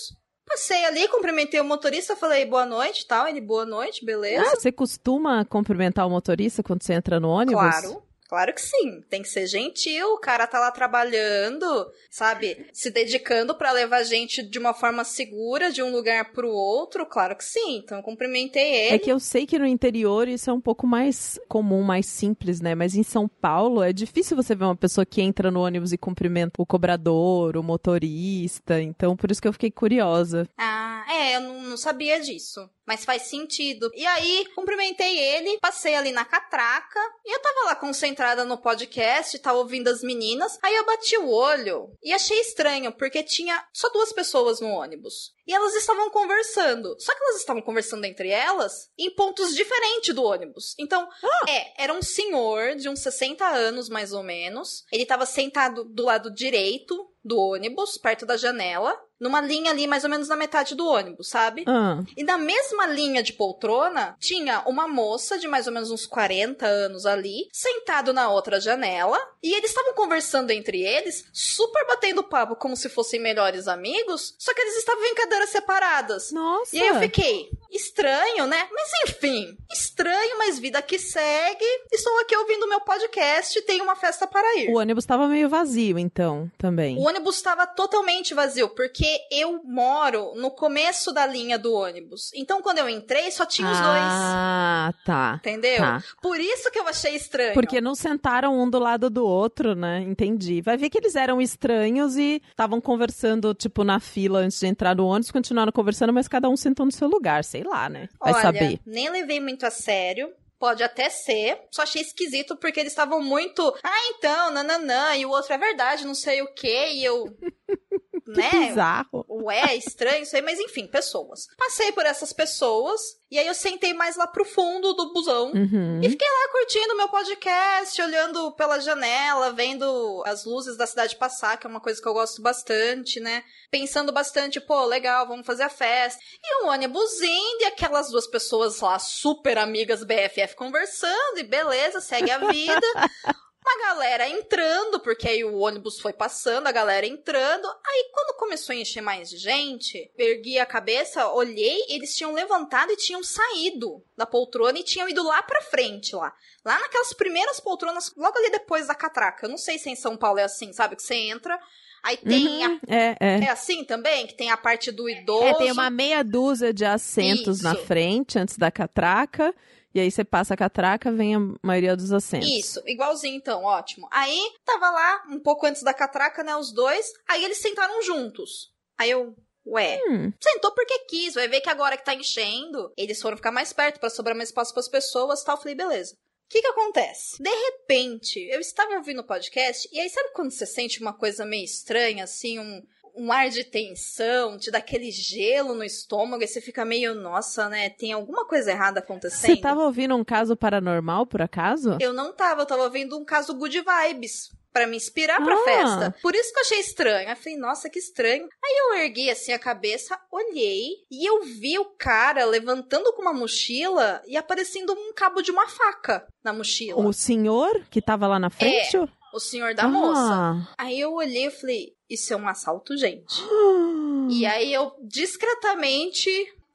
passei 0.46 0.86
ali, 0.86 1.08
cumprimentei 1.08 1.60
o 1.60 1.66
motorista, 1.66 2.16
falei 2.16 2.46
boa 2.46 2.66
noite 2.66 3.08
tal. 3.08 3.28
Ele, 3.28 3.42
boa 3.42 3.66
noite, 3.66 4.06
beleza. 4.06 4.44
Ah, 4.52 4.56
você 4.56 4.72
costuma 4.72 5.44
cumprimentar 5.46 6.06
o 6.06 6.10
motorista 6.12 6.62
quando 6.62 6.84
você 6.84 6.94
entra 6.94 7.20
no 7.20 7.30
ônibus? 7.30 7.54
Claro. 7.60 8.04
Claro 8.30 8.54
que 8.54 8.62
sim, 8.62 9.02
tem 9.10 9.24
que 9.24 9.28
ser 9.28 9.48
gentil, 9.48 10.14
o 10.14 10.20
cara 10.20 10.46
tá 10.46 10.60
lá 10.60 10.70
trabalhando, 10.70 11.66
sabe, 12.12 12.68
se 12.72 12.92
dedicando 12.92 13.56
pra 13.56 13.72
levar 13.72 13.98
a 13.98 14.04
gente 14.04 14.44
de 14.44 14.60
uma 14.60 14.72
forma 14.72 15.04
segura 15.04 15.72
de 15.72 15.82
um 15.82 15.92
lugar 15.92 16.32
pro 16.32 16.48
outro, 16.48 17.08
claro 17.08 17.36
que 17.36 17.44
sim. 17.44 17.78
Então 17.78 17.98
eu 17.98 18.04
cumprimentei 18.04 18.62
ele. 18.86 18.96
É 18.96 19.00
que 19.00 19.12
eu 19.12 19.20
sei 19.20 19.48
que 19.48 19.58
no 19.58 19.66
interior 19.66 20.28
isso 20.28 20.48
é 20.48 20.54
um 20.54 20.62
pouco 20.62 20.86
mais 20.86 21.40
comum, 21.48 21.82
mais 21.82 22.06
simples, 22.06 22.62
né? 22.62 22.76
Mas 22.76 22.94
em 22.94 23.02
São 23.02 23.28
Paulo 23.28 23.82
é 23.82 23.92
difícil 23.92 24.38
você 24.38 24.54
ver 24.54 24.66
uma 24.66 24.76
pessoa 24.76 25.08
que 25.08 25.24
entra 25.24 25.50
no 25.50 25.62
ônibus 25.62 25.92
e 25.92 25.98
cumprimenta 25.98 26.62
o 26.62 26.68
cobrador, 26.68 27.58
o 27.58 27.64
motorista. 27.64 28.80
Então, 28.80 29.18
por 29.18 29.32
isso 29.32 29.42
que 29.42 29.48
eu 29.48 29.54
fiquei 29.54 29.72
curiosa. 29.72 30.48
Ah, 30.56 31.04
é, 31.10 31.36
eu 31.36 31.42
não 31.42 31.76
sabia 31.76 32.22
disso. 32.22 32.70
Mas 32.90 33.06
faz 33.06 33.22
sentido. 33.30 33.92
E 33.94 34.04
aí, 34.04 34.48
cumprimentei 34.56 35.20
ele, 35.20 35.60
passei 35.60 35.94
ali 35.94 36.12
na 36.12 36.26
catraca, 36.26 37.00
e 37.24 37.36
eu 37.36 37.40
tava 37.40 37.66
lá 37.66 37.76
concentrada 37.76 38.44
no 38.44 38.58
podcast, 38.58 39.38
tava 39.38 39.60
ouvindo 39.60 39.90
as 39.90 40.02
meninas, 40.02 40.58
aí 40.64 40.76
eu 40.76 40.84
bati 40.88 41.16
o 41.16 41.30
olho 41.30 41.96
e 42.02 42.12
achei 42.12 42.40
estranho, 42.40 42.92
porque 42.92 43.22
tinha 43.22 43.64
só 43.72 43.90
duas 43.90 44.12
pessoas 44.12 44.60
no 44.60 44.70
ônibus. 44.70 45.36
E 45.46 45.54
elas 45.54 45.76
estavam 45.76 46.10
conversando. 46.10 46.96
Só 47.00 47.14
que 47.14 47.24
elas 47.24 47.38
estavam 47.38 47.62
conversando 47.62 48.06
entre 48.06 48.30
elas 48.30 48.90
em 48.98 49.14
pontos 49.16 49.56
diferentes 49.56 50.14
do 50.14 50.24
ônibus. 50.24 50.76
Então, 50.80 51.08
é, 51.48 51.84
era 51.84 51.94
um 51.94 52.04
senhor 52.04 52.76
de 52.76 52.88
uns 52.88 53.00
60 53.00 53.48
anos, 53.48 53.90
mais 53.90 54.14
ou 54.14 54.22
menos. 54.22 54.84
Ele 54.92 55.08
tava 55.08 55.26
sentado 55.26 55.84
do 55.84 56.06
lado 56.06 56.32
direito 56.32 56.96
do 57.24 57.38
ônibus, 57.38 57.98
perto 57.98 58.26
da 58.26 58.38
janela, 58.38 58.96
numa 59.20 59.42
linha 59.42 59.72
ali 59.72 59.86
mais 59.88 60.04
ou 60.04 60.10
menos 60.10 60.28
na 60.28 60.36
metade 60.36 60.76
do 60.76 60.86
ônibus, 60.88 61.30
sabe? 61.30 61.64
Ah, 61.68 62.02
E 62.16 62.24
na 62.24 62.38
mesma 62.38 62.86
linha 62.88 63.22
de 63.22 63.34
poltrona, 63.34 64.16
tinha 64.20 64.62
uma 64.66 64.88
moça 64.88 65.38
de 65.38 65.48
mais 65.48 65.68
ou 65.68 65.74
menos 65.74 65.92
uns 65.92 66.06
40 66.06 66.66
anos 66.66 67.06
ali, 67.06 67.48
sentado 67.52 68.14
na 68.14 68.30
outra 68.30 68.60
janela, 68.60 69.18
e 69.44 69.54
eles 69.54 69.70
estavam 69.72 69.94
conversando 69.94 70.52
entre 70.52 70.82
eles, 70.82 71.26
super 71.34 71.86
batendo 71.88 72.24
papo 72.24 72.56
como 72.56 72.76
se 72.76 72.90
fossem 72.90 73.20
melhores 73.20 73.68
amigos, 73.68 74.36
só 74.38 74.54
que 74.54 74.62
eles 74.62 74.78
estavam 74.78 75.04
em 75.06 75.16
cadeiras 75.16 75.50
separadas. 75.50 76.32
nossa. 76.32 76.76
E 76.76 76.82
aí 76.82 76.88
eu 76.88 77.00
fiquei, 77.00 77.50
estranho, 77.72 78.46
né? 78.48 78.68
Mas 78.72 78.90
enfim, 79.10 79.58
estranho, 79.72 80.38
mas 80.38 80.60
vida 80.60 80.82
que 80.82 81.00
segue. 81.00 81.66
Estou 81.92 82.18
aqui 82.20 82.36
ouvindo 82.36 82.68
meu 82.68 82.82
podcast, 82.82 83.62
tem 83.64 83.82
uma 83.82 83.96
festa 83.96 84.28
para 84.28 84.58
ir. 84.58 84.70
O 84.70 84.78
ônibus 84.78 85.06
tava 85.06 85.28
meio 85.28 85.50
vazio, 85.50 85.98
então, 85.98 86.50
também. 86.58 86.98
O 86.98 87.02
ônibus 87.08 87.36
estava 87.36 87.66
totalmente 87.66 88.34
vazio, 88.34 88.70
porque 88.70 89.09
eu 89.32 89.62
moro 89.64 90.34
no 90.36 90.52
começo 90.52 91.12
da 91.12 91.26
linha 91.26 91.58
do 91.58 91.74
ônibus. 91.74 92.32
Então, 92.34 92.62
quando 92.62 92.80
eu 92.80 92.90
entrei, 92.90 93.32
só 93.32 93.46
tinha 93.46 93.70
os 93.70 93.80
dois. 93.80 94.02
Ah, 94.02 94.94
tá. 95.06 95.36
Entendeu? 95.40 95.78
Tá. 95.78 96.04
Por 96.22 96.40
isso 96.40 96.72
que 96.72 96.80
eu 96.80 96.88
achei 96.88 97.16
estranho. 97.16 97.54
Porque 97.54 97.82
não 97.82 97.96
sentaram 97.96 98.60
um 98.60 98.70
do 98.70 98.80
lado 98.80 99.10
do 99.10 99.26
outro, 99.26 99.76
né? 99.76 100.02
Entendi. 100.02 100.62
Vai 100.62 100.78
ver 100.78 100.90
que 100.90 100.98
eles 100.98 101.16
eram 101.16 101.42
estranhos 101.42 102.18
e 102.18 102.42
estavam 102.50 102.82
conversando, 102.82 103.54
tipo, 103.54 103.84
na 103.84 104.00
fila 104.00 104.40
antes 104.40 104.60
de 104.60 104.68
entrar 104.68 104.96
no 104.96 105.06
ônibus, 105.06 105.32
continuaram 105.32 105.72
conversando, 105.72 106.14
mas 106.14 106.28
cada 106.28 106.50
um 106.50 106.58
sentou 106.58 106.86
no 106.86 106.92
seu 106.92 107.08
lugar, 107.08 107.44
sei 107.44 107.64
lá, 107.64 107.90
né? 107.90 108.10
Vai 108.20 108.34
Olha, 108.34 108.42
saber. 108.42 108.80
nem 108.86 109.10
levei 109.10 109.40
muito 109.40 109.66
a 109.66 109.72
sério. 109.72 110.32
Pode 110.60 110.84
até 110.84 111.10
ser, 111.10 111.58
só 111.72 111.84
achei 111.84 112.02
esquisito 112.02 112.54
porque 112.58 112.82
eles 112.82 112.92
estavam 112.92 113.22
muito. 113.24 113.74
Ah, 113.82 114.10
então, 114.10 114.52
nananã, 114.52 115.16
e 115.16 115.26
o 115.26 115.30
outro 115.30 115.54
é 115.54 115.58
verdade, 115.58 116.06
não 116.06 116.14
sei 116.14 116.42
o 116.42 116.54
quê, 116.54 116.90
e 116.96 117.06
eu. 117.06 117.34
Que 118.30 118.42
né? 118.42 118.68
bizarro. 118.68 119.26
Ué, 119.30 119.76
estranho 119.76 120.24
isso 120.24 120.36
aí, 120.36 120.42
mas 120.42 120.60
enfim, 120.60 120.88
pessoas. 120.88 121.48
Passei 121.58 121.92
por 121.92 122.06
essas 122.06 122.32
pessoas, 122.32 123.02
e 123.32 123.38
aí 123.38 123.48
eu 123.48 123.54
sentei 123.54 123.94
mais 123.94 124.16
lá 124.16 124.28
pro 124.28 124.46
fundo 124.46 124.94
do 124.94 125.12
busão. 125.14 125.52
Uhum. 125.52 126.00
E 126.02 126.10
fiquei 126.10 126.28
lá 126.28 126.52
curtindo 126.52 126.96
meu 126.96 127.10
podcast, 127.10 128.02
olhando 128.02 128.52
pela 128.54 128.80
janela, 128.80 129.52
vendo 129.52 130.24
as 130.26 130.46
luzes 130.46 130.78
da 130.78 130.88
cidade 130.88 131.16
passar, 131.16 131.58
que 131.58 131.68
é 131.68 131.70
uma 131.70 131.82
coisa 131.82 132.02
que 132.02 132.08
eu 132.08 132.14
gosto 132.14 132.42
bastante, 132.42 133.20
né? 133.20 133.44
Pensando 133.72 134.12
bastante, 134.12 134.60
pô, 134.60 134.86
legal, 134.86 135.28
vamos 135.28 135.46
fazer 135.46 135.64
a 135.64 135.70
festa. 135.70 136.22
E 136.44 136.64
um 136.64 136.70
ônibus 136.70 137.22
indo, 137.22 137.62
e 137.62 137.66
aquelas 137.66 138.10
duas 138.10 138.28
pessoas 138.28 138.80
lá, 138.80 138.98
super 139.00 139.58
amigas 139.58 140.04
BFF, 140.04 140.56
conversando, 140.56 141.38
e 141.38 141.44
beleza, 141.44 142.00
segue 142.00 142.32
a 142.32 142.38
vida. 142.38 142.88
Uma 143.70 143.94
galera 143.94 144.28
entrando, 144.28 145.00
porque 145.00 145.28
aí 145.28 145.44
o 145.44 145.60
ônibus 145.60 146.00
foi 146.00 146.12
passando, 146.12 146.66
a 146.66 146.72
galera 146.72 147.06
entrando. 147.06 147.68
Aí 147.86 148.10
quando 148.12 148.36
começou 148.36 148.74
a 148.74 148.76
encher 148.76 149.02
mais 149.02 149.30
gente, 149.30 150.12
ergui 150.18 150.58
a 150.58 150.66
cabeça, 150.66 151.28
olhei, 151.30 151.86
eles 151.88 152.16
tinham 152.16 152.34
levantado 152.34 152.92
e 152.92 152.98
tinham 152.98 153.24
saído 153.24 154.04
da 154.18 154.26
poltrona 154.26 154.80
e 154.80 154.84
tinham 154.84 155.08
ido 155.08 155.22
lá 155.24 155.44
pra 155.44 155.62
frente 155.62 156.16
lá. 156.16 156.34
Lá 156.66 156.80
naquelas 156.80 157.14
primeiras 157.14 157.60
poltronas, 157.60 158.12
logo 158.18 158.36
ali 158.40 158.50
depois 158.50 158.88
da 158.88 158.96
catraca. 158.96 159.46
Eu 159.46 159.52
não 159.52 159.58
sei 159.58 159.78
se 159.78 159.88
em 159.88 159.96
São 159.96 160.18
Paulo 160.18 160.40
é 160.40 160.44
assim, 160.46 160.74
sabe? 160.74 160.96
Que 160.96 161.04
você 161.04 161.14
entra, 161.14 161.60
aí 162.02 162.18
tem 162.18 162.66
a 162.66 162.70
Uhum. 162.70 162.80
É, 162.88 163.18
é. 163.20 163.40
é 163.46 163.50
assim 163.50 163.84
também? 163.84 164.26
Que 164.26 164.34
tem 164.34 164.50
a 164.50 164.58
parte 164.58 164.92
do 164.92 165.08
idoso. 165.08 165.46
É, 165.46 165.54
tem 165.54 165.72
uma 165.72 165.92
meia 165.92 166.24
dúzia 166.24 166.74
de 166.74 166.86
assentos 166.86 167.62
na 167.62 167.74
Isso. 167.74 167.86
frente, 167.86 168.40
antes 168.40 168.58
da 168.58 168.72
catraca. 168.72 169.54
E 169.94 170.00
aí 170.00 170.12
você 170.12 170.24
passa 170.24 170.54
a 170.54 170.58
catraca, 170.58 171.12
vem 171.12 171.36
a 171.36 171.40
maioria 171.64 171.96
dos 171.96 172.12
assentos. 172.12 172.48
Isso, 172.48 172.82
igualzinho 172.86 173.36
então, 173.36 173.64
ótimo. 173.64 174.08
Aí, 174.12 174.40
tava 174.64 174.90
lá, 174.90 175.24
um 175.30 175.40
pouco 175.40 175.66
antes 175.66 175.82
da 175.82 175.94
catraca, 175.94 176.44
né, 176.44 176.56
os 176.56 176.72
dois. 176.72 177.12
Aí 177.28 177.44
eles 177.44 177.58
sentaram 177.58 178.02
juntos. 178.04 178.72
Aí 178.98 179.10
eu, 179.10 179.36
ué, 179.66 180.00
Hum, 180.08 180.32
sentou 180.40 180.74
porque 180.74 181.00
quis, 181.08 181.34
vai 181.34 181.48
ver 181.48 181.62
que 181.62 181.70
agora 181.70 181.98
que 181.98 182.06
tá 182.06 182.14
enchendo, 182.14 182.94
eles 182.96 183.22
foram 183.22 183.38
ficar 183.38 183.52
mais 183.52 183.74
perto 183.74 184.00
pra 184.00 184.10
sobrar 184.10 184.36
mais 184.36 184.50
espaço 184.50 184.74
pras 184.74 184.88
pessoas 184.88 185.42
e 185.42 185.46
tal. 185.46 185.56
Eu 185.56 185.62
falei, 185.62 185.76
beleza. 185.76 186.14
O 186.14 186.52
que 186.52 186.62
que 186.62 186.68
acontece? 186.68 187.42
De 187.42 187.50
repente, 187.50 188.40
eu 188.52 188.60
estava 188.60 188.96
ouvindo 188.96 189.22
o 189.22 189.24
podcast, 189.24 189.88
e 189.92 190.00
aí 190.00 190.10
sabe 190.10 190.32
quando 190.34 190.52
você 190.52 190.66
sente 190.66 191.00
uma 191.00 191.14
coisa 191.14 191.46
meio 191.46 191.64
estranha, 191.64 192.24
assim, 192.24 192.58
um, 192.60 192.82
um 193.20 193.32
ar 193.32 193.50
de 193.50 193.64
tensão, 193.64 194.58
te 194.58 194.72
dá 194.72 194.78
aquele 194.78 195.12
gelo 195.12 195.74
no 195.76 195.84
estômago, 195.84 196.44
e 196.44 196.48
você 196.48 196.62
fica 196.62 196.86
meio, 196.86 197.14
nossa, 197.14 197.68
né, 197.70 197.90
tem 197.90 198.14
alguma 198.14 198.46
coisa 198.46 198.72
errada 198.72 199.00
acontecendo? 199.00 199.56
Você 199.56 199.62
tava 199.62 199.84
ouvindo 199.84 200.16
um 200.16 200.24
caso 200.24 200.56
paranormal, 200.56 201.26
por 201.28 201.42
acaso? 201.42 201.98
Eu 202.00 202.14
não 202.14 202.32
tava, 202.34 202.62
eu 202.62 202.66
tava 202.66 202.90
vendo 202.90 203.18
um 203.18 203.26
caso 203.26 203.54
good 203.54 203.82
vibes. 203.82 204.50
Pra 204.72 204.86
me 204.86 204.96
inspirar 204.98 205.44
pra 205.44 205.56
Ah. 205.56 205.64
festa. 205.64 206.16
Por 206.22 206.36
isso 206.36 206.54
que 206.54 206.60
eu 206.60 206.62
achei 206.62 206.80
estranho. 206.80 207.28
Eu 207.28 207.36
falei, 207.36 207.58
nossa, 207.58 207.90
que 207.90 207.98
estranho. 207.98 208.44
Aí 208.64 208.76
eu 208.78 208.94
ergui 209.00 209.28
assim 209.28 209.52
a 209.52 209.58
cabeça, 209.58 210.16
olhei 210.32 210.90
e 211.10 211.28
eu 211.28 211.42
vi 211.44 211.80
o 211.80 211.86
cara 211.86 212.46
levantando 212.46 213.12
com 213.14 213.24
uma 213.24 213.34
mochila 213.34 214.22
e 214.28 214.38
aparecendo 214.38 214.94
um 214.94 215.12
cabo 215.12 215.42
de 215.42 215.50
uma 215.50 215.68
faca 215.68 216.28
na 216.44 216.54
mochila. 216.54 217.04
O 217.04 217.12
senhor 217.12 217.82
que 217.90 218.00
tava 218.00 218.28
lá 218.28 218.38
na 218.38 218.52
frente? 218.52 218.96
O 219.34 219.40
senhor 219.40 219.74
da 219.76 219.84
Ah. 219.84 219.88
moça. 219.88 220.68
Aí 220.78 221.00
eu 221.00 221.14
olhei 221.14 221.48
e 221.48 221.52
falei, 221.52 221.94
isso 222.10 222.34
é 222.34 222.36
um 222.38 222.48
assalto, 222.48 222.98
gente. 222.98 223.42
E 224.32 224.46
aí 224.46 224.72
eu 224.72 224.92
discretamente, 225.02 226.30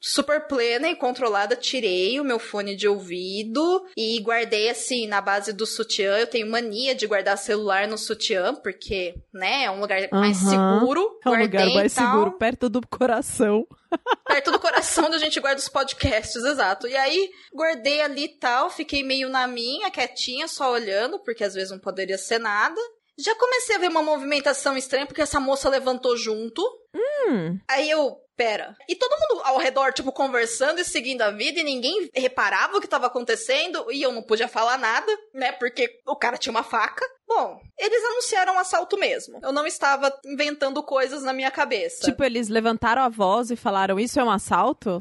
super 0.07 0.47
plena 0.47 0.91
e 0.91 0.95
controlada, 0.97 1.57
tirei 1.57 2.21
o 2.21 2.25
meu 2.25 2.39
fone 2.39 2.77
de 2.77 2.87
ouvido 2.87 3.87
e 3.97 4.21
guardei 4.21 4.69
assim 4.69 5.07
na 5.07 5.21
base 5.21 5.51
do 5.51 5.65
sutiã. 5.65 6.19
Eu 6.19 6.27
tenho 6.27 6.47
mania 6.47 6.95
de 6.95 7.07
guardar 7.07 7.39
celular 7.39 7.89
no 7.89 7.97
sutiã, 7.97 8.55
porque, 8.55 9.15
né, 9.33 9.65
é 9.65 9.71
um 9.71 9.81
lugar 9.81 10.07
mais 10.13 10.43
Aham. 10.43 10.51
seguro. 10.51 11.19
É 11.25 11.29
um 11.29 11.33
Guardei 11.33 11.47
lugar 11.47 11.75
mais 11.75 11.95
tal, 11.95 12.05
seguro, 12.13 12.33
perto 12.33 12.69
do 12.69 12.87
coração. 12.87 13.67
perto 14.29 14.51
do 14.53 14.59
coração 14.59 15.07
onde 15.07 15.17
a 15.17 15.19
gente 15.19 15.41
guarda 15.41 15.59
os 15.61 15.69
podcasts, 15.69 16.45
exato. 16.45 16.87
E 16.87 16.95
aí, 16.97 17.31
guardei 17.55 18.03
ali 18.03 18.25
e 18.25 18.39
tal, 18.39 18.69
fiquei 18.69 19.03
meio 19.03 19.31
na 19.31 19.47
minha, 19.47 19.91
quietinha, 19.91 20.47
só 20.49 20.71
olhando, 20.71 21.19
porque 21.21 21.45
às 21.45 21.55
vezes 21.55 21.71
não 21.71 21.79
poderia 21.79 22.19
ser 22.19 22.39
nada. 22.39 22.79
Já 23.17 23.35
comecei 23.37 23.77
a 23.77 23.79
ver 23.79 23.89
uma 23.89 24.03
movimentação 24.03 24.77
estranha, 24.77 25.07
porque 25.07 25.23
essa 25.23 25.39
moça 25.41 25.69
levantou 25.69 26.17
junto. 26.17 26.63
Hum, 26.95 27.59
Aí 27.71 27.89
eu, 27.89 28.17
pera. 28.37 28.77
E 28.89 28.97
todo 28.97 29.19
mundo 29.21 29.43
ao 29.45 29.59
redor, 29.59 29.93
tipo, 29.93 30.13
conversando 30.13 30.81
e 30.81 30.85
seguindo 30.85 31.23
a 31.23 31.31
vida, 31.31 31.61
e 31.61 31.65
ninguém 31.65 32.11
reparava 32.15 32.77
o 32.77 32.81
que 32.81 32.89
tava 32.89 33.07
acontecendo, 33.07 33.91
e 33.91 34.03
eu 34.03 34.13
não 34.13 34.23
podia 34.23 34.49
falar 34.49 34.79
nada, 34.79 35.11
né? 35.33 35.53
Porque 35.53 36.01
o 36.07 36.17
cara 36.17 36.37
tinha 36.37 36.51
uma 36.51 36.63
faca. 36.63 37.05
Bom, 37.27 37.61
eles 37.79 38.05
anunciaram 38.05 38.55
um 38.55 38.59
assalto 38.59 38.99
mesmo. 38.99 39.39
Eu 39.43 39.53
não 39.53 39.67
estava 39.67 40.13
inventando 40.25 40.83
coisas 40.83 41.23
na 41.23 41.33
minha 41.33 41.51
cabeça. 41.51 42.05
tipo, 42.05 42.23
eles 42.23 42.49
levantaram 42.49 43.03
a 43.03 43.09
voz 43.09 43.51
e 43.51 43.57
falaram, 43.57 43.99
isso 43.99 44.21
é 44.21 44.25
um 44.25 44.31
assalto? 44.31 44.99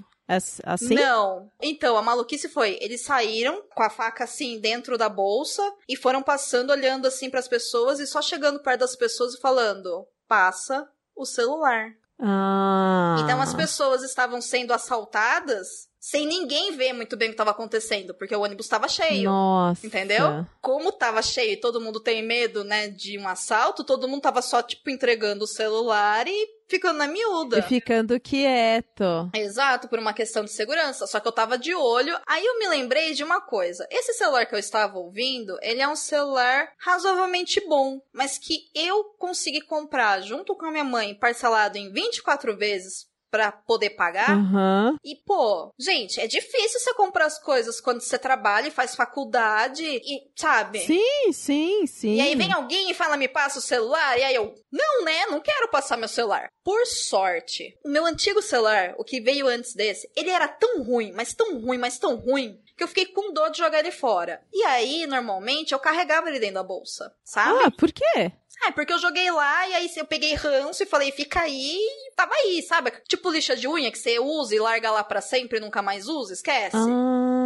Assim? 0.63 0.96
Não. 0.96 1.50
Então, 1.62 1.98
a 1.98 2.02
maluquice 2.02 2.48
foi, 2.48 2.78
eles 2.82 3.04
saíram 3.04 3.62
com 3.75 3.84
a 3.84 3.90
faca 3.90 4.24
assim 4.24 4.60
dentro 4.60 4.98
da 4.98 5.10
bolsa 5.10 5.62
e 5.88 5.96
foram 5.98 6.24
passando 6.24 6.72
olhando 6.72 7.06
assim 7.06 7.30
pras 7.30 7.48
pessoas 7.48 8.00
e 8.00 8.08
só 8.08 8.22
chegando 8.22 8.60
perto 8.63 8.80
das 8.80 8.96
pessoas 8.96 9.34
e 9.36 9.42
falando: 9.42 10.08
"Passa 10.28 10.88
o 11.16 11.25
celular". 11.25 11.92
Ah. 12.20 13.17
Então 13.22 13.41
as 13.41 13.53
pessoas 13.53 14.03
estavam 14.03 14.41
sendo 14.41 14.74
assaltadas 14.74 15.67
sem 16.03 16.27
ninguém 16.27 16.75
ver 16.75 16.91
muito 16.91 17.15
bem 17.15 17.29
o 17.29 17.32
que 17.32 17.36
estava 17.36 17.51
acontecendo, 17.51 18.13
porque 18.13 18.36
o 18.36 18.41
ônibus 18.41 18.65
estava 18.65 18.89
cheio. 18.89 19.24
Nossa. 19.24 19.88
Entendeu? 19.88 20.46
Como 20.60 20.91
tava 20.91 21.22
cheio 21.22 21.53
e 21.53 21.60
todo 21.62 21.79
mundo 21.79 22.01
tem 22.01 22.22
medo, 22.22 22.65
né, 22.65 22.89
de 22.89 23.17
um 23.17 23.25
assalto, 23.25 23.86
todo 23.86 24.05
mundo 24.05 24.22
tava 24.22 24.41
só, 24.41 24.62
tipo, 24.62 24.89
entregando 24.89 25.46
o 25.46 25.48
celular 25.48 26.27
e 26.27 26.48
ficando 26.74 26.98
na 26.98 27.08
miúda. 27.08 27.60
E 27.60 27.62
ficando 27.62 28.20
quieto. 28.20 29.30
Exato, 29.36 29.88
por 29.88 30.00
uma 30.00 30.13
questão 30.13 30.44
de 30.44 30.51
segurança. 30.51 31.06
Só 31.06 31.20
que 31.20 31.27
eu 31.27 31.32
tava 31.32 31.56
de 31.56 31.75
olho. 31.75 32.18
Aí 32.27 32.44
eu 32.44 32.58
me 32.58 32.68
lembrei 32.68 33.13
de 33.13 33.24
uma 33.24 33.39
coisa. 33.42 33.88
Esse 33.92 34.13
celular 34.13 34.48
que 34.48 34.56
eu 34.56 34.60
estava 34.60 34.98
ouvindo, 34.98 35.56
ele 35.62 35.82
é 35.82 35.88
um 35.88 35.96
celular 35.96 36.70
razoavelmente 36.80 37.62
bom, 37.68 38.01
mas 38.12 38.39
que 38.39 38.70
eu 38.74 39.03
consegui 39.20 39.62
comprar 39.62 40.22
junto 40.22 40.56
com 40.56 40.65
a 40.65 40.72
minha 40.72 40.84
mãe, 40.84 41.13
parcelado 41.13 41.77
em 41.77 41.92
24 41.92 42.58
vezes 42.58 43.06
pra 43.34 43.51
poder 43.51 43.89
pagar. 43.89 44.30
Aham. 44.30 44.96
E, 45.03 45.15
pô, 45.25 45.74
gente, 45.80 46.22
é 46.22 46.27
difícil 46.27 46.80
você 46.80 46.94
comprar 46.94 47.25
as 47.25 47.39
coisas 47.39 47.82
quando 47.82 48.00
você 48.00 48.20
trabalha 48.20 48.68
e 48.68 48.72
faz 48.72 48.96
faculdade 48.96 49.84
e, 49.84 50.22
sabe? 50.36 50.77
Sim, 50.82 51.32
sim, 51.34 51.88
sim. 51.88 52.13
E 52.13 52.22
aí 52.22 52.36
vem 52.36 52.53
alguém 52.53 52.92
e 52.92 52.94
fala, 52.94 53.18
me 53.18 53.27
passa 53.27 53.58
o 53.58 53.62
celular, 53.62 54.20
e 54.20 54.24
aí 54.24 54.36
eu, 54.36 54.53
não, 54.72 55.03
né, 55.03 55.25
não 55.32 55.42
quero 55.42 55.68
passar 55.70 55.98
meu 55.98 56.08
celular. 56.08 56.48
Por 56.63 56.86
sorte, 56.86 57.77
o 57.84 57.89
meu 57.89 58.05
antigo 58.05 58.41
celular, 58.41 58.96
o 58.98 59.03
que 59.03 59.20
veio 59.20 59.48
antes 59.48 59.74
desse, 59.75 60.10
ele 60.15 60.29
era 60.29 60.48
tão 60.48 60.82
ruim, 60.82 61.12
mas 61.12 61.34
tão 61.34 61.60
ruim, 61.60 61.77
mas 61.77 62.00
tão 62.00 62.15
ruim, 62.15 62.58
que 62.77 62.84
eu 62.84 62.88
fiquei 62.88 63.08
com 63.08 63.34
dor 63.34 63.50
de 63.50 63.58
jogar 63.58 63.79
ele 63.79 63.91
fora. 63.91 64.41
E 64.51 64.63
aí, 64.63 65.05
normalmente, 65.05 65.74
eu 65.74 65.79
carregava 65.79 66.29
ele 66.29 66.39
dentro 66.39 66.55
da 66.55 66.63
bolsa, 66.63 67.13
sabe? 67.24 67.65
Ah, 67.65 67.72
por 67.72 67.91
quê? 67.91 68.32
É, 68.65 68.72
porque 68.72 68.93
eu 68.93 69.00
joguei 69.00 69.29
lá 69.29 69.67
e 69.67 69.74
aí 69.74 69.91
eu 69.98 70.05
peguei 70.05 70.36
ranço 70.36 70.84
e 70.84 70.86
falei, 70.86 71.12
fica 71.12 71.41
aí, 71.41 71.75
e 71.75 72.12
tava 72.15 72.34
aí, 72.34 72.62
sabe? 72.62 72.91
Tipo 73.10 73.29
lixa 73.29 73.58
de 73.58 73.67
unha 73.67 73.91
que 73.91 73.98
você 73.98 74.20
usa 74.20 74.55
e 74.55 74.60
larga 74.60 74.89
lá 74.89 75.03
pra 75.03 75.20
sempre 75.20 75.58
e 75.58 75.62
nunca 75.62 75.82
mais 75.82 76.08
usa, 76.08 76.32
esquece. 76.34 76.77
Ah. 76.77 77.43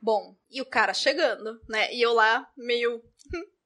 Bom, 0.00 0.36
e 0.50 0.62
o 0.62 0.66
cara 0.66 0.94
chegando, 0.94 1.60
né? 1.68 1.92
E 1.92 2.00
eu 2.00 2.12
lá, 2.12 2.48
meio. 2.56 3.02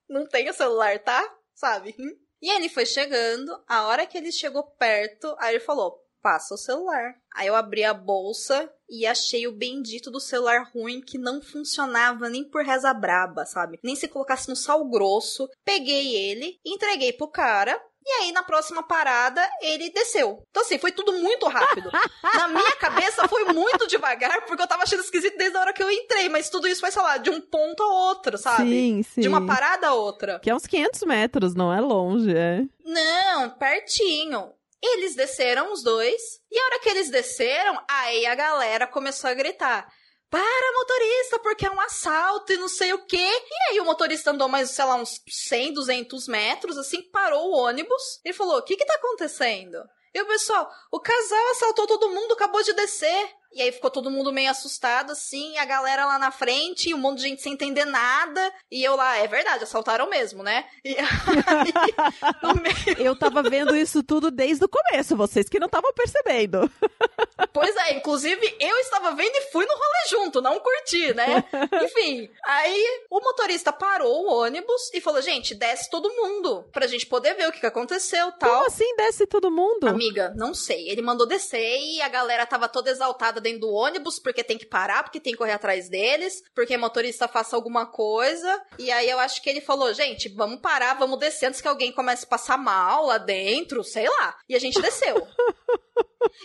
Não 0.09 0.27
tenho 0.27 0.55
celular, 0.55 0.99
tá? 1.01 1.23
Sabe? 1.55 1.95
E 2.43 2.51
ele 2.51 2.69
foi 2.69 2.87
chegando, 2.87 3.53
a 3.69 3.87
hora 3.87 4.07
que 4.07 4.17
ele 4.17 4.33
chegou 4.33 4.63
perto, 4.63 5.35
aí 5.39 5.55
ele 5.55 5.65
falou: 5.65 6.03
passa 6.23 6.55
o 6.55 6.59
celular. 6.59 7.15
Aí 7.35 7.47
eu 7.47 7.57
abri 7.57 7.85
a 7.85 7.95
bolsa 7.95 8.73
e 8.89 9.07
achei 9.07 9.47
o 9.47 9.53
bendito 9.53 10.11
do 10.11 10.21
celular 10.21 10.71
ruim 10.73 11.01
que 11.01 11.19
não 11.19 11.41
funcionava 11.43 12.29
nem 12.29 12.45
por 12.45 12.65
reza 12.65 12.93
braba, 12.93 13.45
sabe? 13.45 13.79
Nem 13.83 13.97
se 13.97 14.09
colocasse 14.09 14.49
no 14.49 14.57
sal 14.57 14.89
grosso. 14.89 15.49
Peguei 15.65 16.15
ele, 16.15 16.59
entreguei 16.65 17.13
pro 17.13 17.29
cara. 17.29 17.81
E 18.05 18.11
aí, 18.13 18.33
na 18.33 18.43
próxima 18.43 18.83
parada, 18.83 19.47
ele 19.61 19.91
desceu. 19.91 20.43
Então, 20.51 20.63
assim, 20.63 20.79
foi 20.79 20.91
tudo 20.91 21.13
muito 21.13 21.47
rápido. 21.47 21.91
Na 22.35 22.49
minha 22.49 22.73
cabeça, 22.77 23.29
foi 23.29 23.45
muito 23.53 23.87
devagar, 23.87 24.45
porque 24.47 24.63
eu 24.63 24.67
tava 24.67 24.85
achando 24.85 25.03
esquisito 25.03 25.37
desde 25.37 25.57
a 25.57 25.61
hora 25.61 25.73
que 25.73 25.83
eu 25.83 25.91
entrei. 25.91 26.29
Mas 26.29 26.49
tudo 26.49 26.67
isso 26.67 26.81
foi, 26.81 26.91
sei 26.91 27.03
lá, 27.03 27.19
de 27.19 27.31
um 27.31 27.41
ponto 27.41 27.83
a 27.83 27.87
outro, 27.87 28.39
sabe? 28.39 28.71
Sim, 28.71 29.03
sim. 29.03 29.21
De 29.21 29.29
uma 29.29 29.47
parada 29.47 29.89
a 29.89 29.95
outra. 29.95 30.41
Que 30.41 30.51
é 30.51 30.55
uns 30.55 30.67
500 30.67 31.03
metros, 31.03 31.55
não 31.55 31.73
é 31.73 31.81
longe, 31.81 32.35
é. 32.35 32.63
Não, 32.85 33.51
pertinho. 33.51 34.53
Eles 34.83 35.15
desceram 35.15 35.73
os 35.73 35.83
dois, 35.83 36.41
e 36.51 36.59
a 36.59 36.65
hora 36.65 36.81
que 36.81 36.89
eles 36.89 37.11
desceram, 37.11 37.79
aí 37.87 38.25
a 38.25 38.35
galera 38.35 38.87
começou 38.87 39.29
a 39.29 39.35
gritar. 39.35 39.87
Para, 40.31 40.73
motorista, 40.75 41.41
porque 41.41 41.67
é 41.67 41.71
um 41.71 41.81
assalto 41.81 42.53
e 42.53 42.57
não 42.57 42.69
sei 42.69 42.93
o 42.93 43.05
quê. 43.05 43.17
E 43.17 43.71
aí 43.71 43.81
o 43.81 43.85
motorista 43.85 44.31
andou 44.31 44.49
mais, 44.49 44.71
sei 44.71 44.85
lá, 44.85 44.95
uns 44.95 45.21
100, 45.29 45.75
200 45.75 46.29
metros, 46.29 46.79
assim, 46.79 47.03
parou 47.11 47.51
o 47.51 47.57
ônibus. 47.57 48.21
e 48.25 48.33
falou, 48.33 48.59
o 48.59 48.63
que 48.63 48.77
que 48.77 48.87
tá 48.87 48.95
acontecendo? 48.95 49.79
E 50.15 50.21
o 50.23 50.27
pessoal, 50.27 50.71
o 50.91 51.01
casal 51.01 51.51
assaltou 51.51 51.87
todo 51.87 52.11
mundo, 52.11 52.35
acabou 52.35 52.63
de 52.63 52.73
descer. 52.73 53.40
E 53.53 53.61
aí 53.61 53.73
ficou 53.73 53.91
todo 53.91 54.11
mundo 54.11 54.33
meio 54.33 54.51
assustado, 54.51 55.13
assim, 55.13 55.57
a 55.59 55.65
galera 55.65 56.07
lá 56.07 56.19
na 56.19 56.31
frente, 56.31 56.91
e 56.91 56.95
um 56.95 56.99
monte 56.99 57.19
de 57.19 57.29
gente 57.29 57.43
sem 57.43 57.53
entender 57.53 57.85
nada. 57.85 58.53
E 58.71 58.83
eu 58.83 58.95
lá, 58.97 59.17
é 59.19 59.27
verdade, 59.27 59.65
assaltaram 59.65 60.09
mesmo, 60.09 60.43
né? 60.43 60.67
E 60.85 60.97
aí, 60.97 62.61
meio... 62.63 62.99
Eu 63.11 63.17
tava 63.17 63.43
vendo 63.43 63.77
isso 63.77 64.03
tudo 64.03 64.31
desde 64.31 64.65
o 64.65 64.69
começo, 64.69 65.17
vocês 65.17 65.49
que 65.49 65.59
não 65.59 65.67
estavam 65.67 65.93
percebendo. 65.93 66.71
Pois 67.53 67.75
é, 67.75 67.95
inclusive 67.95 68.57
eu 68.61 68.77
estava 68.79 69.13
vendo 69.13 69.35
e 69.35 69.51
fui 69.51 69.65
no 69.65 69.73
rolê 69.73 70.09
junto, 70.09 70.41
não 70.41 70.61
curti, 70.61 71.13
né? 71.15 71.43
Enfim, 71.83 72.31
aí 72.45 73.01
o 73.11 73.21
motorista 73.21 73.73
parou 73.73 74.25
o 74.25 74.33
ônibus 74.41 74.91
e 74.93 75.01
falou: 75.01 75.21
gente, 75.21 75.55
desce 75.55 75.91
todo 75.91 76.15
mundo, 76.15 76.65
pra 76.71 76.87
gente 76.87 77.07
poder 77.07 77.35
ver 77.35 77.49
o 77.49 77.53
que, 77.53 77.61
que 77.61 77.67
aconteceu 77.67 78.31
tal. 78.33 78.51
Como 78.51 78.67
assim 78.67 78.95
desce 78.97 79.27
todo 79.27 79.51
mundo? 79.51 79.89
Amiga, 79.89 80.33
não 80.37 80.55
sei. 80.55 80.89
Ele 80.91 81.03
mandou 81.03 81.27
descer 81.27 81.81
e 81.81 82.01
a 82.01 82.09
galera 82.09 82.47
tava 82.47 82.69
toda 82.69 82.91
exaltada 82.91 83.40
dentro 83.41 83.61
do 83.61 83.73
ônibus 83.73 84.19
porque 84.19 84.45
tem 84.45 84.59
que 84.59 84.67
parar, 84.67 85.03
porque 85.03 85.21
tem 85.21 85.33
que 85.33 85.39
correr 85.39 85.53
atrás 85.53 85.89
deles, 85.89 86.43
porque 86.55 86.77
o 86.77 86.81
motorista 86.81 87.27
faça 87.27 87.57
alguma 87.57 87.87
coisa. 87.87 88.61
E 88.79 88.91
aí 88.91 89.09
eu 89.09 89.19
acho 89.19 89.43
que 89.43 89.51
ele 89.51 89.61
falou: 89.61 89.93
gente, 89.93 90.29
vamos 90.29 90.61
parar, 90.61 90.95
vamos 90.95 91.19
descer 91.19 91.47
antes 91.47 91.61
que 91.61 91.69
alguém 91.69 91.93
comece 91.93 92.25
a 92.25 92.29
passar 92.29 92.59
mal 92.59 93.07
lá 93.07 93.19
dentro, 93.19 93.83
sei 93.83 94.09
lá. 94.09 94.37
E 94.49 94.55
a 94.55 94.59
gente 94.59 94.81
desceu. 94.81 95.27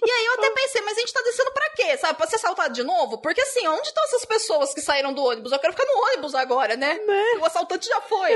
E 0.04 0.12
aí 0.12 0.26
eu 0.26 0.34
até 0.34 0.50
pensei, 0.52 0.82
mas 0.82 0.98
a 0.98 1.02
gente 1.02 1.14
tá 1.14 1.22
descendo 1.22 1.52
pra 1.52 1.70
quê? 1.72 1.98
Sabe? 1.98 2.18
Pra 2.18 2.28
ser 2.28 2.38
assaltado 2.38 2.74
de 2.74 2.84
novo? 2.84 3.22
Porque 3.22 3.42
assim, 3.42 3.68
onde 3.68 3.88
estão 3.88 4.04
essas 4.06 4.26
pessoas 4.26 4.74
que 4.74 4.82
saíram 4.82 5.14
do 5.14 5.24
ônibus? 5.24 5.52
Eu 5.52 5.60
quero 5.60 5.74
ficar 5.74 5.86
no 5.86 6.02
ônibus 6.08 6.34
agora, 6.34 6.76
né? 6.76 6.98
Né? 7.00 7.24
O 7.40 7.46
assaltante 7.46 7.88
já 7.88 8.02
foi. 8.02 8.32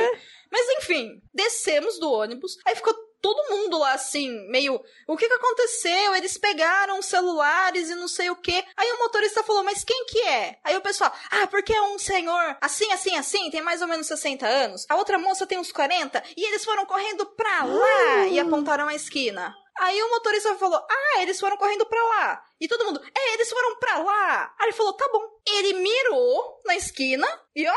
Mas 0.51 0.67
enfim, 0.77 1.21
descemos 1.33 1.99
do 1.99 2.11
ônibus, 2.11 2.57
aí 2.65 2.75
ficou 2.75 2.93
todo 3.21 3.49
mundo 3.49 3.77
lá 3.77 3.93
assim, 3.93 4.29
meio, 4.49 4.81
o 5.07 5.17
que 5.17 5.27
que 5.27 5.33
aconteceu? 5.33 6.15
Eles 6.15 6.37
pegaram 6.37 6.99
os 6.99 7.05
celulares 7.05 7.89
e 7.89 7.95
não 7.95 8.07
sei 8.07 8.29
o 8.29 8.35
que. 8.35 8.63
Aí 8.77 8.91
o 8.91 8.99
motorista 8.99 9.43
falou, 9.43 9.63
mas 9.63 9.83
quem 9.83 10.05
que 10.05 10.21
é? 10.21 10.57
Aí 10.63 10.75
o 10.75 10.81
pessoal, 10.81 11.13
ah, 11.31 11.47
porque 11.47 11.73
é 11.73 11.81
um 11.81 11.99
senhor 11.99 12.57
assim, 12.61 12.91
assim, 12.91 13.15
assim, 13.15 13.49
tem 13.49 13.61
mais 13.61 13.81
ou 13.81 13.87
menos 13.87 14.07
60 14.07 14.45
anos. 14.45 14.85
A 14.89 14.95
outra 14.95 15.17
moça 15.17 15.45
tem 15.45 15.57
uns 15.57 15.71
40 15.71 16.23
e 16.35 16.45
eles 16.47 16.63
foram 16.63 16.85
correndo 16.85 17.25
pra 17.25 17.63
lá 17.65 18.27
e 18.27 18.39
apontaram 18.39 18.87
a 18.87 18.95
esquina. 18.95 19.53
Aí 19.79 20.01
o 20.03 20.09
motorista 20.09 20.55
falou: 20.55 20.77
Ah, 20.77 21.21
eles 21.21 21.39
foram 21.39 21.55
correndo 21.55 21.85
pra 21.85 22.03
lá. 22.03 22.43
E 22.59 22.67
todo 22.67 22.83
mundo: 22.83 23.01
É, 23.17 23.33
eles 23.33 23.49
foram 23.49 23.77
pra 23.77 23.97
lá. 23.99 24.53
Aí 24.59 24.67
ele 24.67 24.75
falou: 24.75 24.91
Tá 24.93 25.07
bom. 25.11 25.21
Ele 25.47 25.73
mirou 25.73 26.61
na 26.65 26.75
esquina 26.75 27.25
e 27.55 27.65
ó, 27.65 27.73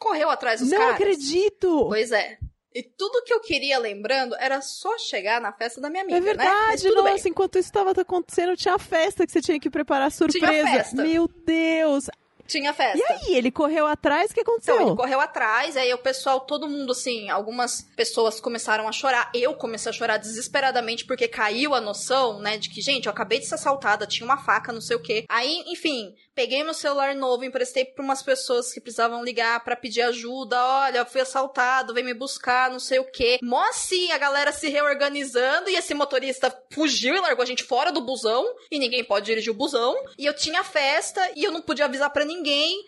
correu 0.00 0.30
atrás 0.30 0.60
dos 0.60 0.70
não 0.70 0.78
caras. 0.78 0.94
acredito! 0.96 1.86
Pois 1.88 2.10
é. 2.10 2.38
E 2.74 2.82
tudo 2.82 3.22
que 3.24 3.32
eu 3.32 3.40
queria 3.40 3.78
lembrando 3.78 4.36
era 4.38 4.60
só 4.60 4.96
chegar 4.98 5.40
na 5.40 5.52
festa 5.52 5.80
da 5.80 5.88
minha 5.88 6.02
amiga, 6.02 6.18
É 6.18 6.20
né? 6.20 6.34
Mas 6.36 6.46
verdade, 6.46 6.82
tudo 6.82 7.02
nossa, 7.02 7.22
bem. 7.24 7.30
enquanto 7.30 7.58
isso 7.58 7.68
estava 7.68 7.90
acontecendo, 7.92 8.56
tinha 8.56 8.74
a 8.74 8.78
festa 8.78 9.26
que 9.26 9.32
você 9.32 9.40
tinha 9.40 9.58
que 9.58 9.70
preparar 9.70 10.12
surpresa. 10.12 11.02
Meu 11.02 11.26
Deus! 11.28 12.08
Tinha 12.48 12.72
festa. 12.72 12.98
E 12.98 13.12
aí, 13.12 13.36
ele 13.36 13.50
correu 13.50 13.86
atrás, 13.86 14.30
o 14.30 14.34
que 14.34 14.40
aconteceu? 14.40 14.74
Então, 14.74 14.88
ele 14.88 14.96
correu 14.96 15.20
atrás, 15.20 15.76
aí 15.76 15.92
o 15.92 15.98
pessoal, 15.98 16.40
todo 16.40 16.66
mundo, 16.66 16.92
assim, 16.92 17.28
algumas 17.28 17.82
pessoas 17.94 18.40
começaram 18.40 18.88
a 18.88 18.92
chorar. 18.92 19.30
Eu 19.34 19.54
comecei 19.54 19.90
a 19.90 19.92
chorar 19.92 20.16
desesperadamente 20.16 21.04
porque 21.04 21.28
caiu 21.28 21.74
a 21.74 21.80
noção, 21.80 22.40
né, 22.40 22.56
de 22.56 22.70
que, 22.70 22.80
gente, 22.80 23.04
eu 23.04 23.12
acabei 23.12 23.38
de 23.38 23.46
ser 23.46 23.56
assaltada, 23.56 24.06
tinha 24.06 24.24
uma 24.24 24.38
faca, 24.38 24.72
não 24.72 24.80
sei 24.80 24.96
o 24.96 25.02
quê. 25.02 25.26
Aí, 25.28 25.62
enfim, 25.66 26.14
peguei 26.34 26.64
meu 26.64 26.72
celular 26.72 27.14
novo, 27.14 27.44
emprestei 27.44 27.84
pra 27.84 28.02
umas 28.02 28.22
pessoas 28.22 28.72
que 28.72 28.80
precisavam 28.80 29.22
ligar 29.22 29.62
pra 29.62 29.76
pedir 29.76 30.00
ajuda. 30.00 30.58
Olha, 30.58 31.04
fui 31.04 31.20
assaltado, 31.20 31.92
vem 31.92 32.04
me 32.04 32.14
buscar, 32.14 32.70
não 32.70 32.80
sei 32.80 32.98
o 32.98 33.10
quê. 33.10 33.38
Mó 33.42 33.62
assim, 33.68 34.10
a 34.10 34.16
galera 34.16 34.52
se 34.52 34.70
reorganizando 34.70 35.68
e 35.68 35.76
esse 35.76 35.92
motorista 35.92 36.50
fugiu 36.72 37.14
e 37.14 37.20
largou 37.20 37.42
a 37.42 37.46
gente 37.46 37.62
fora 37.62 37.92
do 37.92 38.00
busão 38.00 38.46
e 38.70 38.78
ninguém 38.78 39.04
pode 39.04 39.26
dirigir 39.26 39.52
o 39.52 39.56
busão. 39.56 39.94
E 40.16 40.24
eu 40.24 40.32
tinha 40.32 40.64
festa 40.64 41.20
e 41.36 41.44
eu 41.44 41.52
não 41.52 41.60
podia 41.60 41.84
avisar 41.84 42.08
pra 42.08 42.24
ninguém. 42.24 42.37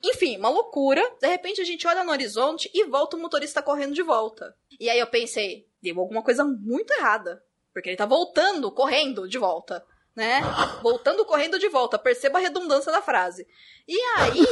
Enfim, 0.04 0.36
uma 0.36 0.48
loucura. 0.48 1.02
De 1.20 1.26
repente 1.26 1.60
a 1.60 1.64
gente 1.64 1.86
olha 1.86 2.04
no 2.04 2.10
horizonte 2.10 2.70
e 2.74 2.84
volta 2.84 3.16
o 3.16 3.20
motorista 3.20 3.62
correndo 3.62 3.94
de 3.94 4.02
volta. 4.02 4.56
E 4.78 4.88
aí 4.88 4.98
eu 4.98 5.06
pensei, 5.06 5.66
deu 5.82 5.98
alguma 6.00 6.22
coisa 6.22 6.44
muito 6.44 6.92
errada. 6.92 7.42
Porque 7.72 7.88
ele 7.88 7.96
tá 7.96 8.06
voltando, 8.06 8.70
correndo 8.72 9.28
de 9.28 9.38
volta. 9.38 9.84
Né? 10.14 10.40
Voltando 10.82 11.24
correndo 11.24 11.58
de 11.58 11.68
volta. 11.68 11.98
Perceba 11.98 12.38
a 12.38 12.42
redundância 12.42 12.90
da 12.90 13.00
frase. 13.00 13.46
E 13.86 13.98
aí, 14.16 14.44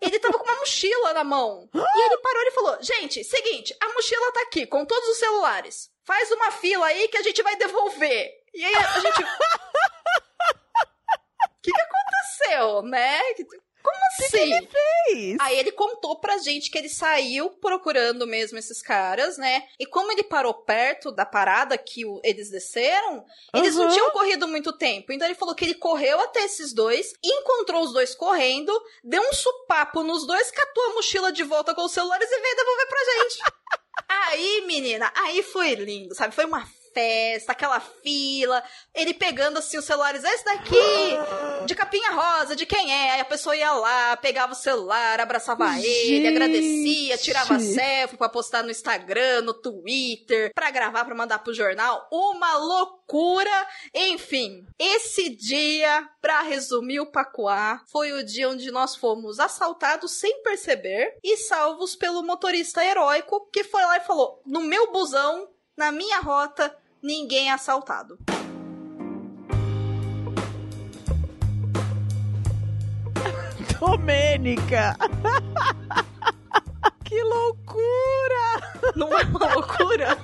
ele 0.00 0.18
tava 0.18 0.38
com 0.38 0.44
uma 0.44 0.58
mochila 0.60 1.12
na 1.12 1.22
mão. 1.22 1.68
E 1.74 2.04
ele 2.04 2.16
parou 2.18 2.42
e 2.42 2.50
falou: 2.50 2.78
Gente, 2.80 3.22
seguinte, 3.22 3.76
a 3.80 3.92
mochila 3.92 4.32
tá 4.32 4.42
aqui, 4.42 4.66
com 4.66 4.84
todos 4.84 5.08
os 5.10 5.18
celulares. 5.18 5.90
Faz 6.04 6.30
uma 6.32 6.50
fila 6.50 6.86
aí 6.86 7.06
que 7.08 7.18
a 7.18 7.22
gente 7.22 7.42
vai 7.42 7.54
devolver. 7.56 8.30
E 8.54 8.64
aí 8.64 8.74
a 8.74 9.00
gente. 9.00 9.24
O 11.44 11.64
que, 11.64 11.70
que 11.70 11.80
aconteceu, 11.80 12.82
né? 12.82 13.20
Como 13.82 13.96
assim? 14.06 14.68
Fez. 14.68 15.36
Aí 15.40 15.58
ele 15.58 15.72
contou 15.72 16.18
pra 16.20 16.38
gente 16.38 16.70
que 16.70 16.78
ele 16.78 16.88
saiu 16.88 17.50
procurando 17.50 18.26
mesmo 18.26 18.58
esses 18.58 18.80
caras, 18.82 19.36
né? 19.36 19.66
E 19.78 19.84
como 19.86 20.12
ele 20.12 20.22
parou 20.22 20.54
perto 20.54 21.10
da 21.10 21.26
parada 21.26 21.76
que 21.76 22.04
o- 22.04 22.20
eles 22.22 22.48
desceram, 22.50 23.24
eles 23.54 23.74
não 23.74 23.84
Aham. 23.86 23.92
tinham 23.92 24.10
corrido 24.12 24.46
muito 24.48 24.72
tempo. 24.72 25.12
Então 25.12 25.26
ele 25.26 25.34
falou 25.34 25.54
que 25.54 25.64
ele 25.64 25.74
correu 25.74 26.20
até 26.20 26.44
esses 26.44 26.72
dois, 26.72 27.12
encontrou 27.22 27.82
os 27.82 27.92
dois 27.92 28.14
correndo, 28.14 28.72
deu 29.02 29.22
um 29.22 29.32
supapo 29.32 30.02
nos 30.02 30.26
dois, 30.26 30.50
catou 30.50 30.84
a 30.84 30.94
mochila 30.94 31.32
de 31.32 31.42
volta 31.42 31.74
com 31.74 31.84
os 31.84 31.92
celulares 31.92 32.28
e 32.30 32.40
veio 32.40 32.56
devolver 32.56 32.86
pra 32.88 33.04
gente. 33.04 33.38
Aí, 34.08 34.62
menina, 34.66 35.12
aí 35.14 35.42
foi 35.42 35.74
lindo, 35.74 36.14
sabe? 36.14 36.34
Foi 36.34 36.44
uma 36.44 36.66
festa, 36.94 37.52
aquela 37.52 37.80
fila, 37.80 38.62
ele 38.94 39.14
pegando 39.14 39.58
assim 39.58 39.78
os 39.78 39.84
celulares, 39.84 40.22
esse 40.24 40.44
daqui, 40.44 40.76
de 41.66 41.74
capinha 41.74 42.10
rosa, 42.10 42.54
de 42.56 42.66
quem 42.66 42.92
é? 42.92 43.12
Aí 43.12 43.20
a 43.20 43.24
pessoa 43.24 43.56
ia 43.56 43.72
lá, 43.72 44.16
pegava 44.16 44.52
o 44.52 44.56
celular, 44.56 45.20
abraçava 45.20 45.78
ele, 45.78 46.16
Gente. 46.16 46.26
agradecia, 46.28 47.18
tirava 47.18 47.58
selfie 47.58 48.16
pra 48.16 48.28
postar 48.28 48.62
no 48.62 48.70
Instagram, 48.70 49.42
no 49.42 49.54
Twitter, 49.54 50.52
pra 50.54 50.70
gravar, 50.70 51.04
pra 51.04 51.14
mandar 51.14 51.38
pro 51.40 51.54
jornal. 51.54 52.06
Uma 52.10 52.56
loucura! 52.56 53.68
Enfim, 53.94 54.66
esse 54.78 55.30
dia, 55.30 56.08
pra 56.20 56.42
resumir 56.42 57.00
o 57.00 57.10
Pacuá, 57.10 57.80
foi 57.90 58.12
o 58.12 58.24
dia 58.24 58.48
onde 58.48 58.70
nós 58.70 58.96
fomos 58.96 59.38
assaltados 59.38 60.12
sem 60.12 60.42
perceber 60.42 61.16
e 61.22 61.36
salvos 61.36 61.94
pelo 61.94 62.22
motorista 62.22 62.84
heróico 62.84 63.48
que 63.52 63.64
foi 63.64 63.82
lá 63.82 63.96
e 63.98 64.00
falou: 64.00 64.40
no 64.46 64.60
meu 64.62 64.92
busão, 64.92 65.48
na 65.76 65.90
minha 65.92 66.20
rota, 66.20 66.74
ninguém 67.02 67.48
é 67.48 67.52
assaltado. 67.52 68.18
Domênica! 73.80 74.96
que 77.04 77.20
loucura! 77.22 78.01
Não 78.94 79.08
é 79.18 79.22
uma 79.24 79.54
loucura? 79.54 80.18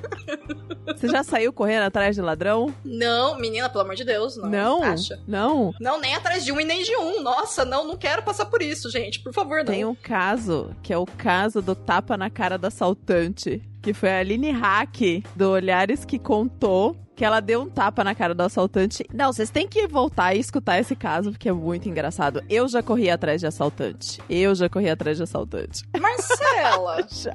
Você 0.87 1.09
já 1.09 1.23
saiu 1.23 1.53
correndo 1.53 1.83
atrás 1.85 2.15
de 2.15 2.23
ladrão? 2.23 2.75
Não, 2.85 3.39
menina, 3.39 3.69
pelo 3.69 3.85
amor 3.85 3.95
de 3.95 4.05
Deus, 4.05 4.37
não. 4.37 4.49
Não? 4.49 4.83
Acha? 4.83 5.21
Não. 5.27 5.73
Não, 5.81 6.01
nem 6.01 6.15
atrás 6.15 6.45
de 6.45 6.53
um 6.53 6.61
e 6.61 6.65
nem 6.65 6.83
de 6.83 6.97
um. 6.97 7.23
Nossa, 7.23 7.65
não, 7.65 7.87
não 7.87 7.97
quero 7.97 8.23
passar 8.23 8.47
por 8.47 8.63
isso, 8.63 8.91
gente. 8.91 9.21
Por 9.21 9.33
favor, 9.33 9.59
não. 9.59 9.67
Tem 9.67 9.85
um 9.85 9.95
caso, 9.95 10.75
que 10.83 10.93
é 10.93 10.99
o 10.99 11.07
caso 11.07 11.61
do 11.63 11.75
tapa 11.75 12.17
na 12.17 12.31
cara 12.31 12.59
do 12.59 12.67
assaltante. 12.67 13.63
Que 13.81 13.95
foi 13.95 14.11
a 14.11 14.19
Aline 14.19 14.51
Hack, 14.51 15.23
do 15.37 15.51
Olhares, 15.53 16.05
que 16.05 16.19
contou 16.19 16.97
que 17.19 17.25
ela 17.25 17.41
deu 17.41 17.63
um 17.63 17.69
tapa 17.69 18.05
na 18.05 18.15
cara 18.15 18.33
do 18.33 18.43
assaltante. 18.45 19.05
Não, 19.13 19.33
vocês 19.33 19.51
têm 19.51 19.67
que 19.67 19.89
voltar 19.89 20.35
e 20.37 20.39
escutar 20.39 20.79
esse 20.79 20.95
caso, 20.95 21.33
porque 21.33 21.49
é 21.49 21.53
muito 21.53 21.89
engraçado. 21.89 22.45
Eu 22.49 22.69
já 22.69 22.81
corri 22.81 23.11
atrás 23.11 23.41
de 23.41 23.47
assaltante. 23.49 24.21
Eu 24.31 24.55
já 24.55 24.69
corri 24.69 24.89
atrás 24.89 25.17
de 25.17 25.25
assaltante. 25.25 25.83
Marcela, 26.01 27.05
Já. 27.11 27.35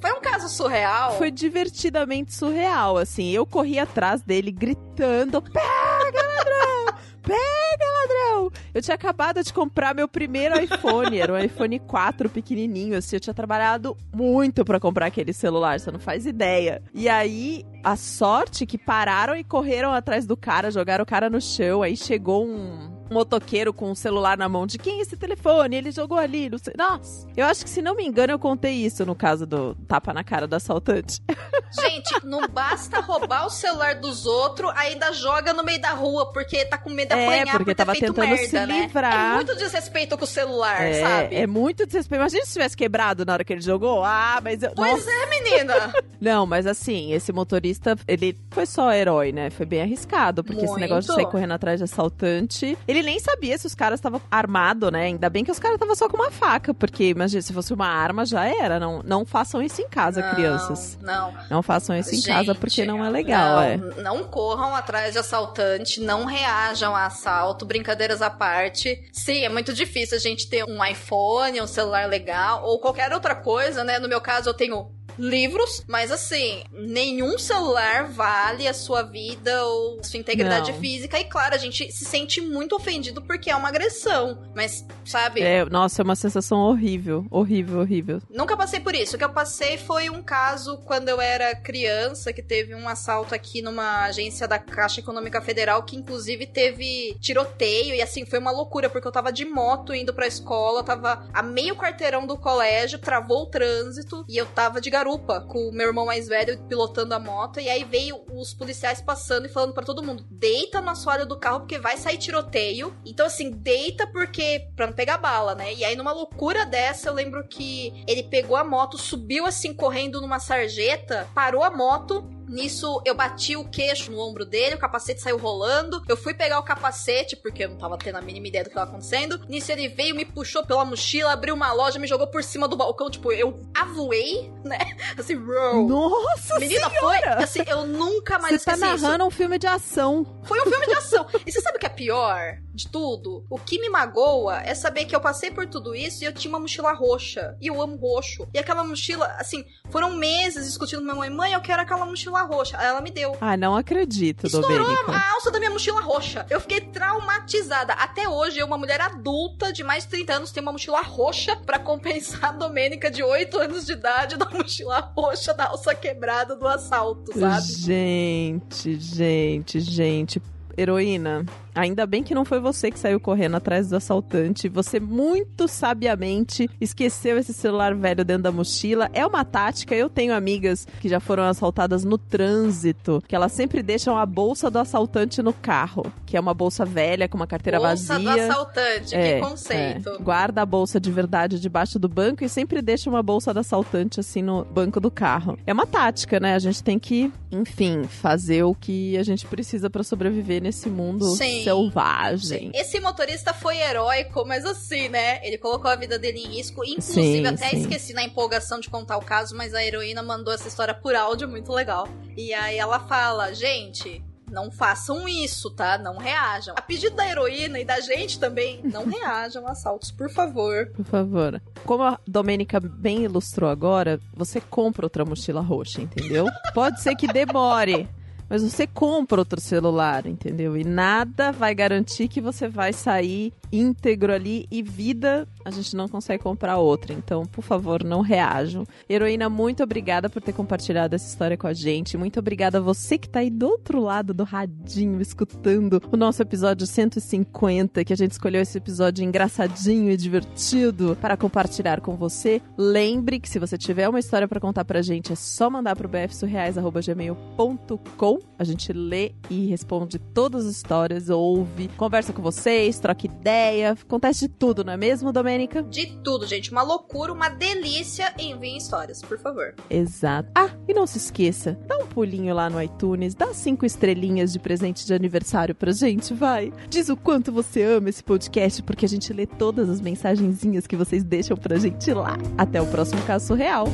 Foi 0.00 0.12
um 0.12 0.20
caso 0.20 0.48
surreal? 0.48 1.16
Foi 1.16 1.30
divertidamente 1.30 2.34
surreal, 2.34 2.98
assim. 2.98 3.30
Eu 3.30 3.46
corri 3.46 3.78
atrás 3.78 4.22
dele 4.22 4.52
gritando: 4.52 5.42
Pega, 5.42 6.22
ladrão! 6.22 6.98
Pega, 7.22 7.84
ladrão! 8.00 8.52
Eu 8.72 8.80
tinha 8.80 8.94
acabado 8.94 9.42
de 9.42 9.52
comprar 9.52 9.94
meu 9.94 10.06
primeiro 10.06 10.60
iPhone. 10.60 11.18
Era 11.18 11.32
um 11.32 11.38
iPhone 11.38 11.78
4 11.80 12.28
pequenininho, 12.28 12.96
assim. 12.96 13.16
Eu 13.16 13.20
tinha 13.20 13.34
trabalhado 13.34 13.96
muito 14.14 14.64
pra 14.64 14.78
comprar 14.78 15.06
aquele 15.06 15.32
celular, 15.32 15.80
você 15.80 15.90
não 15.90 15.98
faz 15.98 16.24
ideia. 16.26 16.82
E 16.94 17.08
aí, 17.08 17.64
a 17.82 17.96
sorte 17.96 18.64
que 18.64 18.78
pararam 18.78 19.34
e 19.34 19.42
correram 19.42 19.92
atrás 19.92 20.26
do 20.26 20.36
cara, 20.36 20.70
jogaram 20.70 21.02
o 21.02 21.06
cara 21.06 21.28
no 21.28 21.40
chão. 21.40 21.82
Aí 21.82 21.96
chegou 21.96 22.46
um 22.46 22.95
motoqueiro 23.10 23.72
com 23.72 23.90
o 23.90 23.96
celular 23.96 24.36
na 24.36 24.48
mão 24.48 24.66
de 24.66 24.78
quem 24.78 24.98
é 24.98 25.02
esse 25.02 25.16
telefone? 25.16 25.76
Ele 25.76 25.90
jogou 25.90 26.18
ali, 26.18 26.48
não 26.50 26.58
sei. 26.58 26.74
Nossa, 26.76 27.26
eu 27.36 27.46
acho 27.46 27.64
que 27.64 27.70
se 27.70 27.80
não 27.82 27.94
me 27.94 28.04
engano 28.04 28.32
eu 28.32 28.38
contei 28.38 28.72
isso 28.72 29.04
no 29.06 29.14
caso 29.14 29.46
do 29.46 29.74
tapa 29.86 30.12
na 30.12 30.24
cara 30.24 30.46
do 30.46 30.54
assaltante. 30.54 31.20
Gente, 31.78 32.24
não 32.24 32.46
basta 32.48 33.00
roubar 33.00 33.46
o 33.46 33.50
celular 33.50 33.96
dos 33.96 34.24
outros, 34.24 34.70
ainda 34.76 35.12
joga 35.12 35.52
no 35.52 35.62
meio 35.64 35.80
da 35.80 35.90
rua, 35.90 36.32
porque 36.32 36.64
tá 36.64 36.78
com 36.78 36.90
medo 36.90 37.08
de 37.08 37.14
É, 37.20 37.24
apanhar 37.26 37.46
porque 37.52 37.58
por 37.58 37.64
ter 37.66 37.74
tava 37.74 37.92
tentando 37.94 38.28
merda, 38.28 38.46
se 38.46 38.66
né? 38.66 38.80
livrar. 38.82 39.32
É 39.32 39.34
muito 39.34 39.56
desrespeito 39.56 40.16
com 40.16 40.24
o 40.24 40.26
celular, 40.26 40.80
É, 40.82 41.00
sabe? 41.00 41.34
é 41.34 41.46
muito 41.46 41.84
desrespeito. 41.86 42.20
Imagina 42.20 42.44
se 42.46 42.52
tivesse 42.52 42.76
quebrado 42.76 43.24
na 43.24 43.32
hora 43.32 43.44
que 43.44 43.52
ele 43.52 43.60
jogou. 43.60 44.02
Ah, 44.04 44.40
mas 44.42 44.62
eu. 44.62 44.70
Pois 44.74 44.92
Nossa. 45.04 45.10
é, 45.10 45.26
menina. 45.30 45.92
Não, 46.20 46.46
mas 46.46 46.66
assim, 46.66 47.12
esse 47.12 47.32
motorista, 47.32 47.96
ele 48.08 48.36
foi 48.50 48.64
só 48.64 48.92
herói, 48.92 49.32
né? 49.32 49.50
Foi 49.50 49.66
bem 49.66 49.82
arriscado, 49.82 50.42
porque 50.42 50.60
esse 50.60 50.68
Muito. 50.70 50.80
negócio 50.80 51.10
de 51.10 51.14
sair 51.14 51.30
correndo 51.30 51.52
atrás 51.52 51.78
de 51.78 51.84
assaltante. 51.84 52.78
Ele 52.88 52.95
nem 53.02 53.18
sabia 53.18 53.56
se 53.58 53.66
os 53.66 53.74
caras 53.74 53.98
estavam 53.98 54.20
armados, 54.30 54.90
né? 54.90 55.04
Ainda 55.04 55.28
bem 55.28 55.44
que 55.44 55.50
os 55.50 55.58
caras 55.58 55.76
estavam 55.76 55.94
só 55.94 56.08
com 56.08 56.16
uma 56.16 56.30
faca, 56.30 56.72
porque 56.74 57.04
imagina, 57.04 57.42
se 57.42 57.52
fosse 57.52 57.72
uma 57.72 57.86
arma 57.86 58.24
já 58.24 58.44
era. 58.44 58.78
Não, 58.78 59.02
não 59.02 59.24
façam 59.24 59.62
isso 59.62 59.80
em 59.80 59.88
casa, 59.88 60.20
Não, 60.20 60.34
crianças. 60.34 60.98
Não. 61.00 61.34
Não 61.50 61.62
façam 61.62 61.96
isso 61.96 62.10
em 62.10 62.18
Gente, 62.18 62.26
casa 62.26 62.54
porque 62.54 62.84
não 62.84 63.04
é 63.04 63.10
legal, 63.10 63.56
não, 63.56 63.62
é. 63.62 63.76
Não 64.02 64.24
corram 64.24 64.74
atrás 64.74 65.12
de 65.12 65.18
assaltante, 65.18 66.00
não 66.00 66.24
reajam 66.24 66.94
a 66.94 67.06
assalto, 67.06 67.64
brincadeiras 67.64 68.22
à 68.22 68.30
parte. 68.30 69.08
Sim, 69.12 69.44
é 69.44 69.48
muito 69.48 69.72
difícil 69.72 70.16
a 70.16 70.20
gente 70.20 70.48
ter 70.48 70.64
um 70.64 70.84
iPhone, 70.84 71.60
um 71.60 71.66
celular 71.66 72.08
legal, 72.08 72.64
ou 72.64 72.78
qualquer 72.80 73.12
outra 73.12 73.34
coisa, 73.34 73.84
né? 73.84 73.98
No 73.98 74.08
meu 74.08 74.20
caso, 74.20 74.48
eu 74.48 74.54
tenho 74.54 74.95
livros, 75.18 75.82
mas 75.86 76.10
assim, 76.10 76.62
nenhum 76.72 77.38
celular 77.38 78.08
vale 78.08 78.66
a 78.66 78.74
sua 78.74 79.02
vida 79.02 79.64
ou 79.64 80.02
sua 80.02 80.18
integridade 80.18 80.72
Não. 80.72 80.78
física. 80.78 81.18
E 81.18 81.24
claro, 81.24 81.54
a 81.54 81.58
gente 81.58 81.90
se 81.92 82.04
sente 82.04 82.40
muito 82.40 82.74
ofendido 82.76 83.22
porque 83.22 83.50
é 83.50 83.56
uma 83.56 83.68
agressão. 83.68 84.42
Mas, 84.54 84.84
sabe? 85.04 85.42
É, 85.42 85.64
nossa, 85.64 86.02
é 86.02 86.04
uma 86.04 86.16
sensação 86.16 86.58
horrível. 86.58 87.26
Horrível, 87.30 87.80
horrível. 87.80 88.20
Nunca 88.30 88.56
passei 88.56 88.80
por 88.80 88.94
isso. 88.94 89.16
O 89.16 89.18
que 89.18 89.24
eu 89.24 89.32
passei 89.32 89.78
foi 89.78 90.10
um 90.10 90.22
caso 90.22 90.78
quando 90.78 91.08
eu 91.08 91.20
era 91.20 91.54
criança, 91.54 92.32
que 92.32 92.42
teve 92.42 92.74
um 92.74 92.88
assalto 92.88 93.34
aqui 93.34 93.62
numa 93.62 94.04
agência 94.04 94.46
da 94.46 94.58
Caixa 94.58 95.00
Econômica 95.00 95.40
Federal, 95.40 95.82
que 95.82 95.96
inclusive 95.96 96.46
teve 96.46 97.16
tiroteio. 97.20 97.94
E 97.94 98.02
assim, 98.02 98.24
foi 98.24 98.38
uma 98.38 98.50
loucura, 98.50 98.88
porque 98.90 99.06
eu 99.06 99.12
tava 99.12 99.32
de 99.32 99.44
moto 99.44 99.94
indo 99.94 100.14
pra 100.14 100.26
escola, 100.26 100.82
tava 100.84 101.26
a 101.32 101.42
meio 101.42 101.76
quarteirão 101.76 102.26
do 102.26 102.36
colégio, 102.36 102.98
travou 102.98 103.42
o 103.42 103.46
trânsito, 103.46 104.24
e 104.28 104.36
eu 104.36 104.46
tava 104.46 104.80
de 104.80 104.90
garupa 105.06 105.40
com 105.40 105.68
o 105.68 105.72
meu 105.72 105.86
irmão 105.86 106.04
mais 106.04 106.26
velho 106.26 106.58
pilotando 106.64 107.14
a 107.14 107.18
moto. 107.18 107.60
E 107.60 107.68
aí 107.68 107.84
veio 107.84 108.20
os 108.32 108.52
policiais 108.52 109.00
passando 109.00 109.46
e 109.46 109.48
falando 109.48 109.72
pra 109.72 109.84
todo 109.84 110.02
mundo: 110.02 110.26
deita 110.30 110.80
no 110.80 110.90
assoalho 110.90 111.26
do 111.26 111.38
carro, 111.38 111.60
porque 111.60 111.78
vai 111.78 111.96
sair 111.96 112.18
tiroteio. 112.18 112.94
Então, 113.06 113.26
assim, 113.26 113.50
deita 113.50 114.06
porque. 114.08 114.68
pra 114.74 114.88
não 114.88 114.94
pegar 114.94 115.18
bala, 115.18 115.54
né? 115.54 115.72
E 115.72 115.84
aí, 115.84 115.94
numa 115.94 116.12
loucura 116.12 116.66
dessa, 116.66 117.08
eu 117.08 117.14
lembro 117.14 117.46
que 117.46 117.92
ele 118.06 118.24
pegou 118.24 118.56
a 118.56 118.64
moto, 118.64 118.98
subiu 118.98 119.46
assim, 119.46 119.72
correndo 119.72 120.20
numa 120.20 120.40
sarjeta, 120.40 121.28
parou 121.34 121.62
a 121.62 121.70
moto. 121.70 122.28
Nisso, 122.48 123.00
eu 123.04 123.14
bati 123.14 123.56
o 123.56 123.64
queixo 123.64 124.10
no 124.10 124.18
ombro 124.20 124.44
dele, 124.44 124.74
o 124.74 124.78
capacete 124.78 125.20
saiu 125.20 125.36
rolando. 125.38 126.02
Eu 126.08 126.16
fui 126.16 126.32
pegar 126.34 126.58
o 126.58 126.62
capacete, 126.62 127.36
porque 127.36 127.64
eu 127.64 127.70
não 127.70 127.76
tava 127.76 127.98
tendo 127.98 128.16
a 128.16 128.20
mínima 128.20 128.48
ideia 128.48 128.64
do 128.64 128.68
que 128.68 128.72
estava 128.72 128.90
acontecendo. 128.90 129.40
Nisso, 129.48 129.72
ele 129.72 129.88
veio, 129.88 130.14
me 130.14 130.24
puxou 130.24 130.64
pela 130.64 130.84
mochila, 130.84 131.32
abriu 131.32 131.54
uma 131.54 131.72
loja, 131.72 131.98
me 131.98 132.06
jogou 132.06 132.26
por 132.26 132.42
cima 132.42 132.68
do 132.68 132.76
balcão. 132.76 133.10
Tipo, 133.10 133.32
eu 133.32 133.58
avoei, 133.74 134.52
né? 134.64 134.78
Assim, 135.18 135.34
row. 135.34 135.86
Nossa 135.88 136.58
Menina, 136.58 136.88
foi. 136.90 137.18
Assim, 137.24 137.62
eu 137.66 137.86
nunca 137.86 138.38
mais 138.38 138.60
Você 138.60 138.64
tá 138.64 138.72
esqueci 138.74 138.94
isso. 138.94 139.02
narrando 139.02 139.24
um 139.24 139.30
filme 139.30 139.58
de 139.58 139.66
ação. 139.66 140.26
Foi 140.44 140.60
um 140.60 140.64
filme 140.70 140.86
de 140.86 140.94
ação. 140.94 141.26
E 141.44 141.52
você 141.52 141.60
sabe 141.60 141.76
o 141.76 141.80
que 141.80 141.86
é 141.86 141.90
pior 141.90 142.58
de 142.76 142.88
tudo? 142.88 143.44
O 143.50 143.58
que 143.58 143.80
me 143.80 143.88
magoa 143.88 144.60
é 144.62 144.74
saber 144.74 145.06
que 145.06 145.16
eu 145.16 145.20
passei 145.20 145.50
por 145.50 145.66
tudo 145.66 145.94
isso 145.94 146.22
e 146.22 146.26
eu 146.26 146.32
tinha 146.32 146.50
uma 146.52 146.60
mochila 146.60 146.92
roxa. 146.92 147.56
E 147.60 147.66
eu 147.68 147.80
amo 147.80 147.96
roxo. 147.96 148.46
E 148.52 148.58
aquela 148.58 148.84
mochila, 148.84 149.26
assim, 149.38 149.64
foram 149.90 150.14
meses 150.14 150.66
discutindo 150.66 150.98
com 150.98 151.04
minha 151.04 151.14
mãe: 151.16 151.30
mãe, 151.30 151.52
eu 151.54 151.60
quero 151.60 151.82
aquela 151.82 152.04
mochila 152.04 152.42
roxa. 152.42 152.76
Aí 152.78 152.86
ela 152.86 153.00
me 153.00 153.10
deu. 153.10 153.36
Ah, 153.40 153.56
não 153.56 153.74
acredito, 153.76 154.46
Estourou 154.46 154.68
Domênica. 154.70 155.12
a 155.12 155.32
alça 155.32 155.50
da 155.50 155.58
minha 155.58 155.70
mochila 155.70 156.00
roxa. 156.00 156.44
Eu 156.50 156.60
fiquei 156.60 156.80
traumatizada. 156.82 157.94
Até 157.94 158.28
hoje, 158.28 158.58
eu, 158.58 158.66
uma 158.66 158.76
mulher 158.78 159.00
adulta 159.00 159.72
de 159.72 159.82
mais 159.82 160.04
de 160.04 160.10
30 160.10 160.34
anos, 160.34 160.50
tenho 160.52 160.64
uma 160.66 160.72
mochila 160.72 161.00
roxa 161.00 161.56
pra 161.56 161.78
compensar 161.78 162.44
a 162.44 162.52
Domênica 162.52 163.10
de 163.10 163.22
8 163.22 163.58
anos 163.58 163.86
de 163.86 163.92
idade 163.92 164.36
da 164.36 164.48
mochila 164.50 165.12
roxa 165.16 165.54
da 165.54 165.66
alça 165.68 165.94
quebrada 165.94 166.54
do 166.54 166.68
assalto, 166.68 167.32
sabe? 167.38 167.62
Gente, 167.66 168.98
gente, 169.00 169.80
gente. 169.80 170.42
Heroína, 170.76 171.46
ainda 171.76 172.06
bem 172.06 172.22
que 172.22 172.34
não 172.34 172.44
foi 172.44 172.58
você 172.58 172.90
que 172.90 172.98
saiu 172.98 173.20
correndo 173.20 173.56
atrás 173.56 173.88
do 173.88 173.96
assaltante. 173.96 174.68
Você 174.68 174.98
muito 174.98 175.68
sabiamente 175.68 176.68
esqueceu 176.80 177.38
esse 177.38 177.52
celular 177.52 177.94
velho 177.94 178.24
dentro 178.24 178.44
da 178.44 178.52
mochila. 178.52 179.08
É 179.12 179.24
uma 179.26 179.44
tática. 179.44 179.94
Eu 179.94 180.08
tenho 180.08 180.34
amigas 180.34 180.86
que 181.00 181.08
já 181.08 181.20
foram 181.20 181.44
assaltadas 181.44 182.04
no 182.04 182.18
trânsito, 182.18 183.22
que 183.28 183.34
elas 183.36 183.52
sempre 183.52 183.82
deixam 183.82 184.16
a 184.16 184.24
bolsa 184.26 184.70
do 184.70 184.78
assaltante 184.78 185.42
no 185.42 185.52
carro, 185.52 186.12
que 186.24 186.36
é 186.36 186.40
uma 186.40 186.54
bolsa 186.54 186.84
velha 186.84 187.28
com 187.28 187.36
uma 187.36 187.46
carteira 187.46 187.78
Bolsa 187.78 188.18
do 188.18 188.24
vazia. 188.24 188.50
assaltante, 188.50 189.14
É, 189.14 189.34
que 189.40 189.46
conceito. 189.46 190.08
é. 190.10 190.18
Guarda 190.18 190.62
a 190.62 190.66
bolsa 190.66 190.98
de 190.98 191.10
verdade 191.10 191.60
debaixo 191.60 191.98
do 191.98 192.08
banco 192.08 192.42
e 192.44 192.48
sempre 192.48 192.80
deixa 192.80 193.10
uma 193.10 193.22
bolsa 193.22 193.52
do 193.52 193.60
assaltante 193.60 194.20
assim 194.20 194.42
no 194.42 194.64
banco 194.64 194.98
do 195.00 195.10
carro. 195.10 195.58
É 195.66 195.72
uma 195.72 195.86
tática, 195.86 196.40
né? 196.40 196.54
A 196.54 196.58
gente 196.58 196.82
tem 196.82 196.98
que, 196.98 197.30
enfim, 197.52 198.04
fazer 198.04 198.62
o 198.64 198.74
que 198.74 199.16
a 199.16 199.22
gente 199.22 199.46
precisa 199.46 199.90
pra 199.90 200.02
sobreviver 200.02 200.62
nesse 200.62 200.88
mundo 200.88 201.24
Sim. 201.26 201.62
Selvagem. 201.70 202.70
Esse 202.74 203.00
motorista 203.00 203.52
foi 203.52 203.78
heróico, 203.78 204.44
mas 204.46 204.64
assim, 204.64 205.08
né? 205.08 205.40
Ele 205.46 205.58
colocou 205.58 205.90
a 205.90 205.96
vida 205.96 206.18
dele 206.18 206.38
em 206.40 206.56
risco. 206.56 206.84
Inclusive, 206.84 207.38
Sim, 207.38 207.46
até 207.46 207.70
sim. 207.70 207.80
esqueci 207.80 208.12
na 208.12 208.22
empolgação 208.22 208.80
de 208.80 208.88
contar 208.88 209.16
o 209.16 209.24
caso, 209.24 209.56
mas 209.56 209.74
a 209.74 209.84
heroína 209.84 210.22
mandou 210.22 210.52
essa 210.52 210.68
história 210.68 210.94
por 210.94 211.14
áudio, 211.14 211.48
muito 211.48 211.72
legal. 211.72 212.08
E 212.36 212.52
aí 212.54 212.78
ela 212.78 213.00
fala: 213.00 213.52
gente. 213.54 214.22
Não 214.48 214.70
façam 214.70 215.28
isso, 215.28 215.72
tá? 215.72 215.98
Não 215.98 216.18
reajam. 216.18 216.72
A 216.78 216.80
pedido 216.80 217.16
da 217.16 217.28
heroína 217.28 217.80
e 217.80 217.84
da 217.84 217.98
gente 217.98 218.38
também, 218.38 218.80
não 218.84 219.04
reajam 219.10 219.66
a 219.66 219.72
assaltos, 219.72 220.12
por 220.12 220.30
favor. 220.30 220.86
Por 220.94 221.04
favor. 221.04 221.60
Como 221.84 222.04
a 222.04 222.16
Domênica 222.24 222.78
bem 222.78 223.24
ilustrou 223.24 223.68
agora, 223.68 224.20
você 224.32 224.60
compra 224.60 225.04
outra 225.04 225.24
mochila 225.24 225.60
roxa, 225.60 226.00
entendeu? 226.00 226.46
Pode 226.72 227.02
ser 227.02 227.16
que 227.16 227.26
demore. 227.26 228.08
Mas 228.48 228.62
você 228.62 228.86
compra 228.86 229.40
outro 229.40 229.60
celular, 229.60 230.26
entendeu? 230.26 230.76
E 230.76 230.84
nada 230.84 231.50
vai 231.50 231.74
garantir 231.74 232.28
que 232.28 232.40
você 232.40 232.68
vai 232.68 232.92
sair 232.92 233.52
íntegro 233.72 234.32
ali 234.32 234.66
e 234.70 234.82
vida 234.82 235.48
a 235.64 235.70
gente 235.70 235.96
não 235.96 236.06
consegue 236.06 236.44
comprar 236.44 236.78
outra. 236.78 237.12
Então, 237.12 237.44
por 237.44 237.62
favor, 237.62 238.04
não 238.04 238.20
reajam. 238.20 238.86
Heroína, 239.10 239.48
muito 239.48 239.82
obrigada 239.82 240.30
por 240.30 240.40
ter 240.40 240.52
compartilhado 240.52 241.16
essa 241.16 241.28
história 241.28 241.56
com 241.56 241.66
a 241.66 241.72
gente. 241.72 242.16
Muito 242.16 242.38
obrigada 242.38 242.78
a 242.78 242.80
você 242.80 243.18
que 243.18 243.28
tá 243.28 243.40
aí 243.40 243.50
do 243.50 243.66
outro 243.66 244.00
lado 244.00 244.32
do 244.32 244.44
radinho 244.44 245.20
escutando 245.20 246.00
o 246.12 246.16
nosso 246.16 246.40
episódio 246.40 246.86
150, 246.86 248.04
que 248.04 248.12
a 248.12 248.16
gente 248.16 248.30
escolheu 248.30 248.62
esse 248.62 248.78
episódio 248.78 249.24
engraçadinho 249.24 250.12
e 250.12 250.16
divertido 250.16 251.18
para 251.20 251.36
compartilhar 251.36 252.00
com 252.00 252.14
você. 252.14 252.62
Lembre 252.78 253.40
que 253.40 253.48
se 253.48 253.58
você 253.58 253.76
tiver 253.76 254.08
uma 254.08 254.20
história 254.20 254.46
para 254.46 254.60
contar 254.60 254.84
pra 254.84 255.02
gente, 255.02 255.32
é 255.32 255.36
só 255.36 255.68
mandar 255.68 255.96
pro 255.96 256.08
bfsurreais@gmail.com. 256.08 258.38
A 258.56 258.62
gente 258.62 258.92
lê 258.92 259.32
e 259.50 259.66
responde 259.66 260.20
todas 260.20 260.64
as 260.64 260.76
histórias, 260.76 261.28
ouve, 261.28 261.88
conversa 261.96 262.32
com 262.32 262.40
vocês, 262.40 263.00
troca 263.00 263.26
ideia 263.26 263.55
ideia, 263.56 263.92
acontece 263.92 264.46
de 264.46 264.48
tudo, 264.48 264.84
não 264.84 264.92
é 264.92 264.96
mesmo, 264.96 265.32
Domênica? 265.32 265.82
De 265.82 266.06
tudo, 266.22 266.46
gente. 266.46 266.70
Uma 266.70 266.82
loucura, 266.82 267.32
uma 267.32 267.48
delícia. 267.48 268.34
Enviem 268.38 268.76
histórias, 268.76 269.22
por 269.22 269.38
favor. 269.38 269.74
Exato. 269.88 270.50
Ah, 270.54 270.70
e 270.86 270.92
não 270.92 271.06
se 271.06 271.16
esqueça, 271.16 271.78
dá 271.86 271.96
um 271.98 272.06
pulinho 272.06 272.54
lá 272.54 272.68
no 272.68 272.82
iTunes, 272.82 273.34
dá 273.34 273.52
cinco 273.54 273.86
estrelinhas 273.86 274.52
de 274.52 274.58
presente 274.58 275.06
de 275.06 275.14
aniversário 275.14 275.74
pra 275.74 275.92
gente, 275.92 276.34
vai. 276.34 276.72
Diz 276.88 277.08
o 277.08 277.16
quanto 277.16 277.50
você 277.50 277.82
ama 277.82 278.10
esse 278.10 278.22
podcast, 278.22 278.82
porque 278.82 279.06
a 279.06 279.08
gente 279.08 279.32
lê 279.32 279.46
todas 279.46 279.88
as 279.88 280.00
mensagenzinhas 280.00 280.86
que 280.86 280.96
vocês 280.96 281.24
deixam 281.24 281.56
pra 281.56 281.78
gente 281.78 282.12
lá. 282.12 282.36
Até 282.58 282.80
o 282.80 282.86
próximo 282.86 283.22
caso 283.22 283.54
real. 283.54 283.86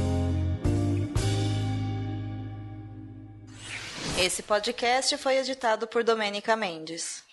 Esse 4.19 4.43
podcast 4.43 5.17
foi 5.17 5.39
editado 5.39 5.87
por 5.87 6.05
Domênica 6.05 6.55
Mendes. 6.55 7.25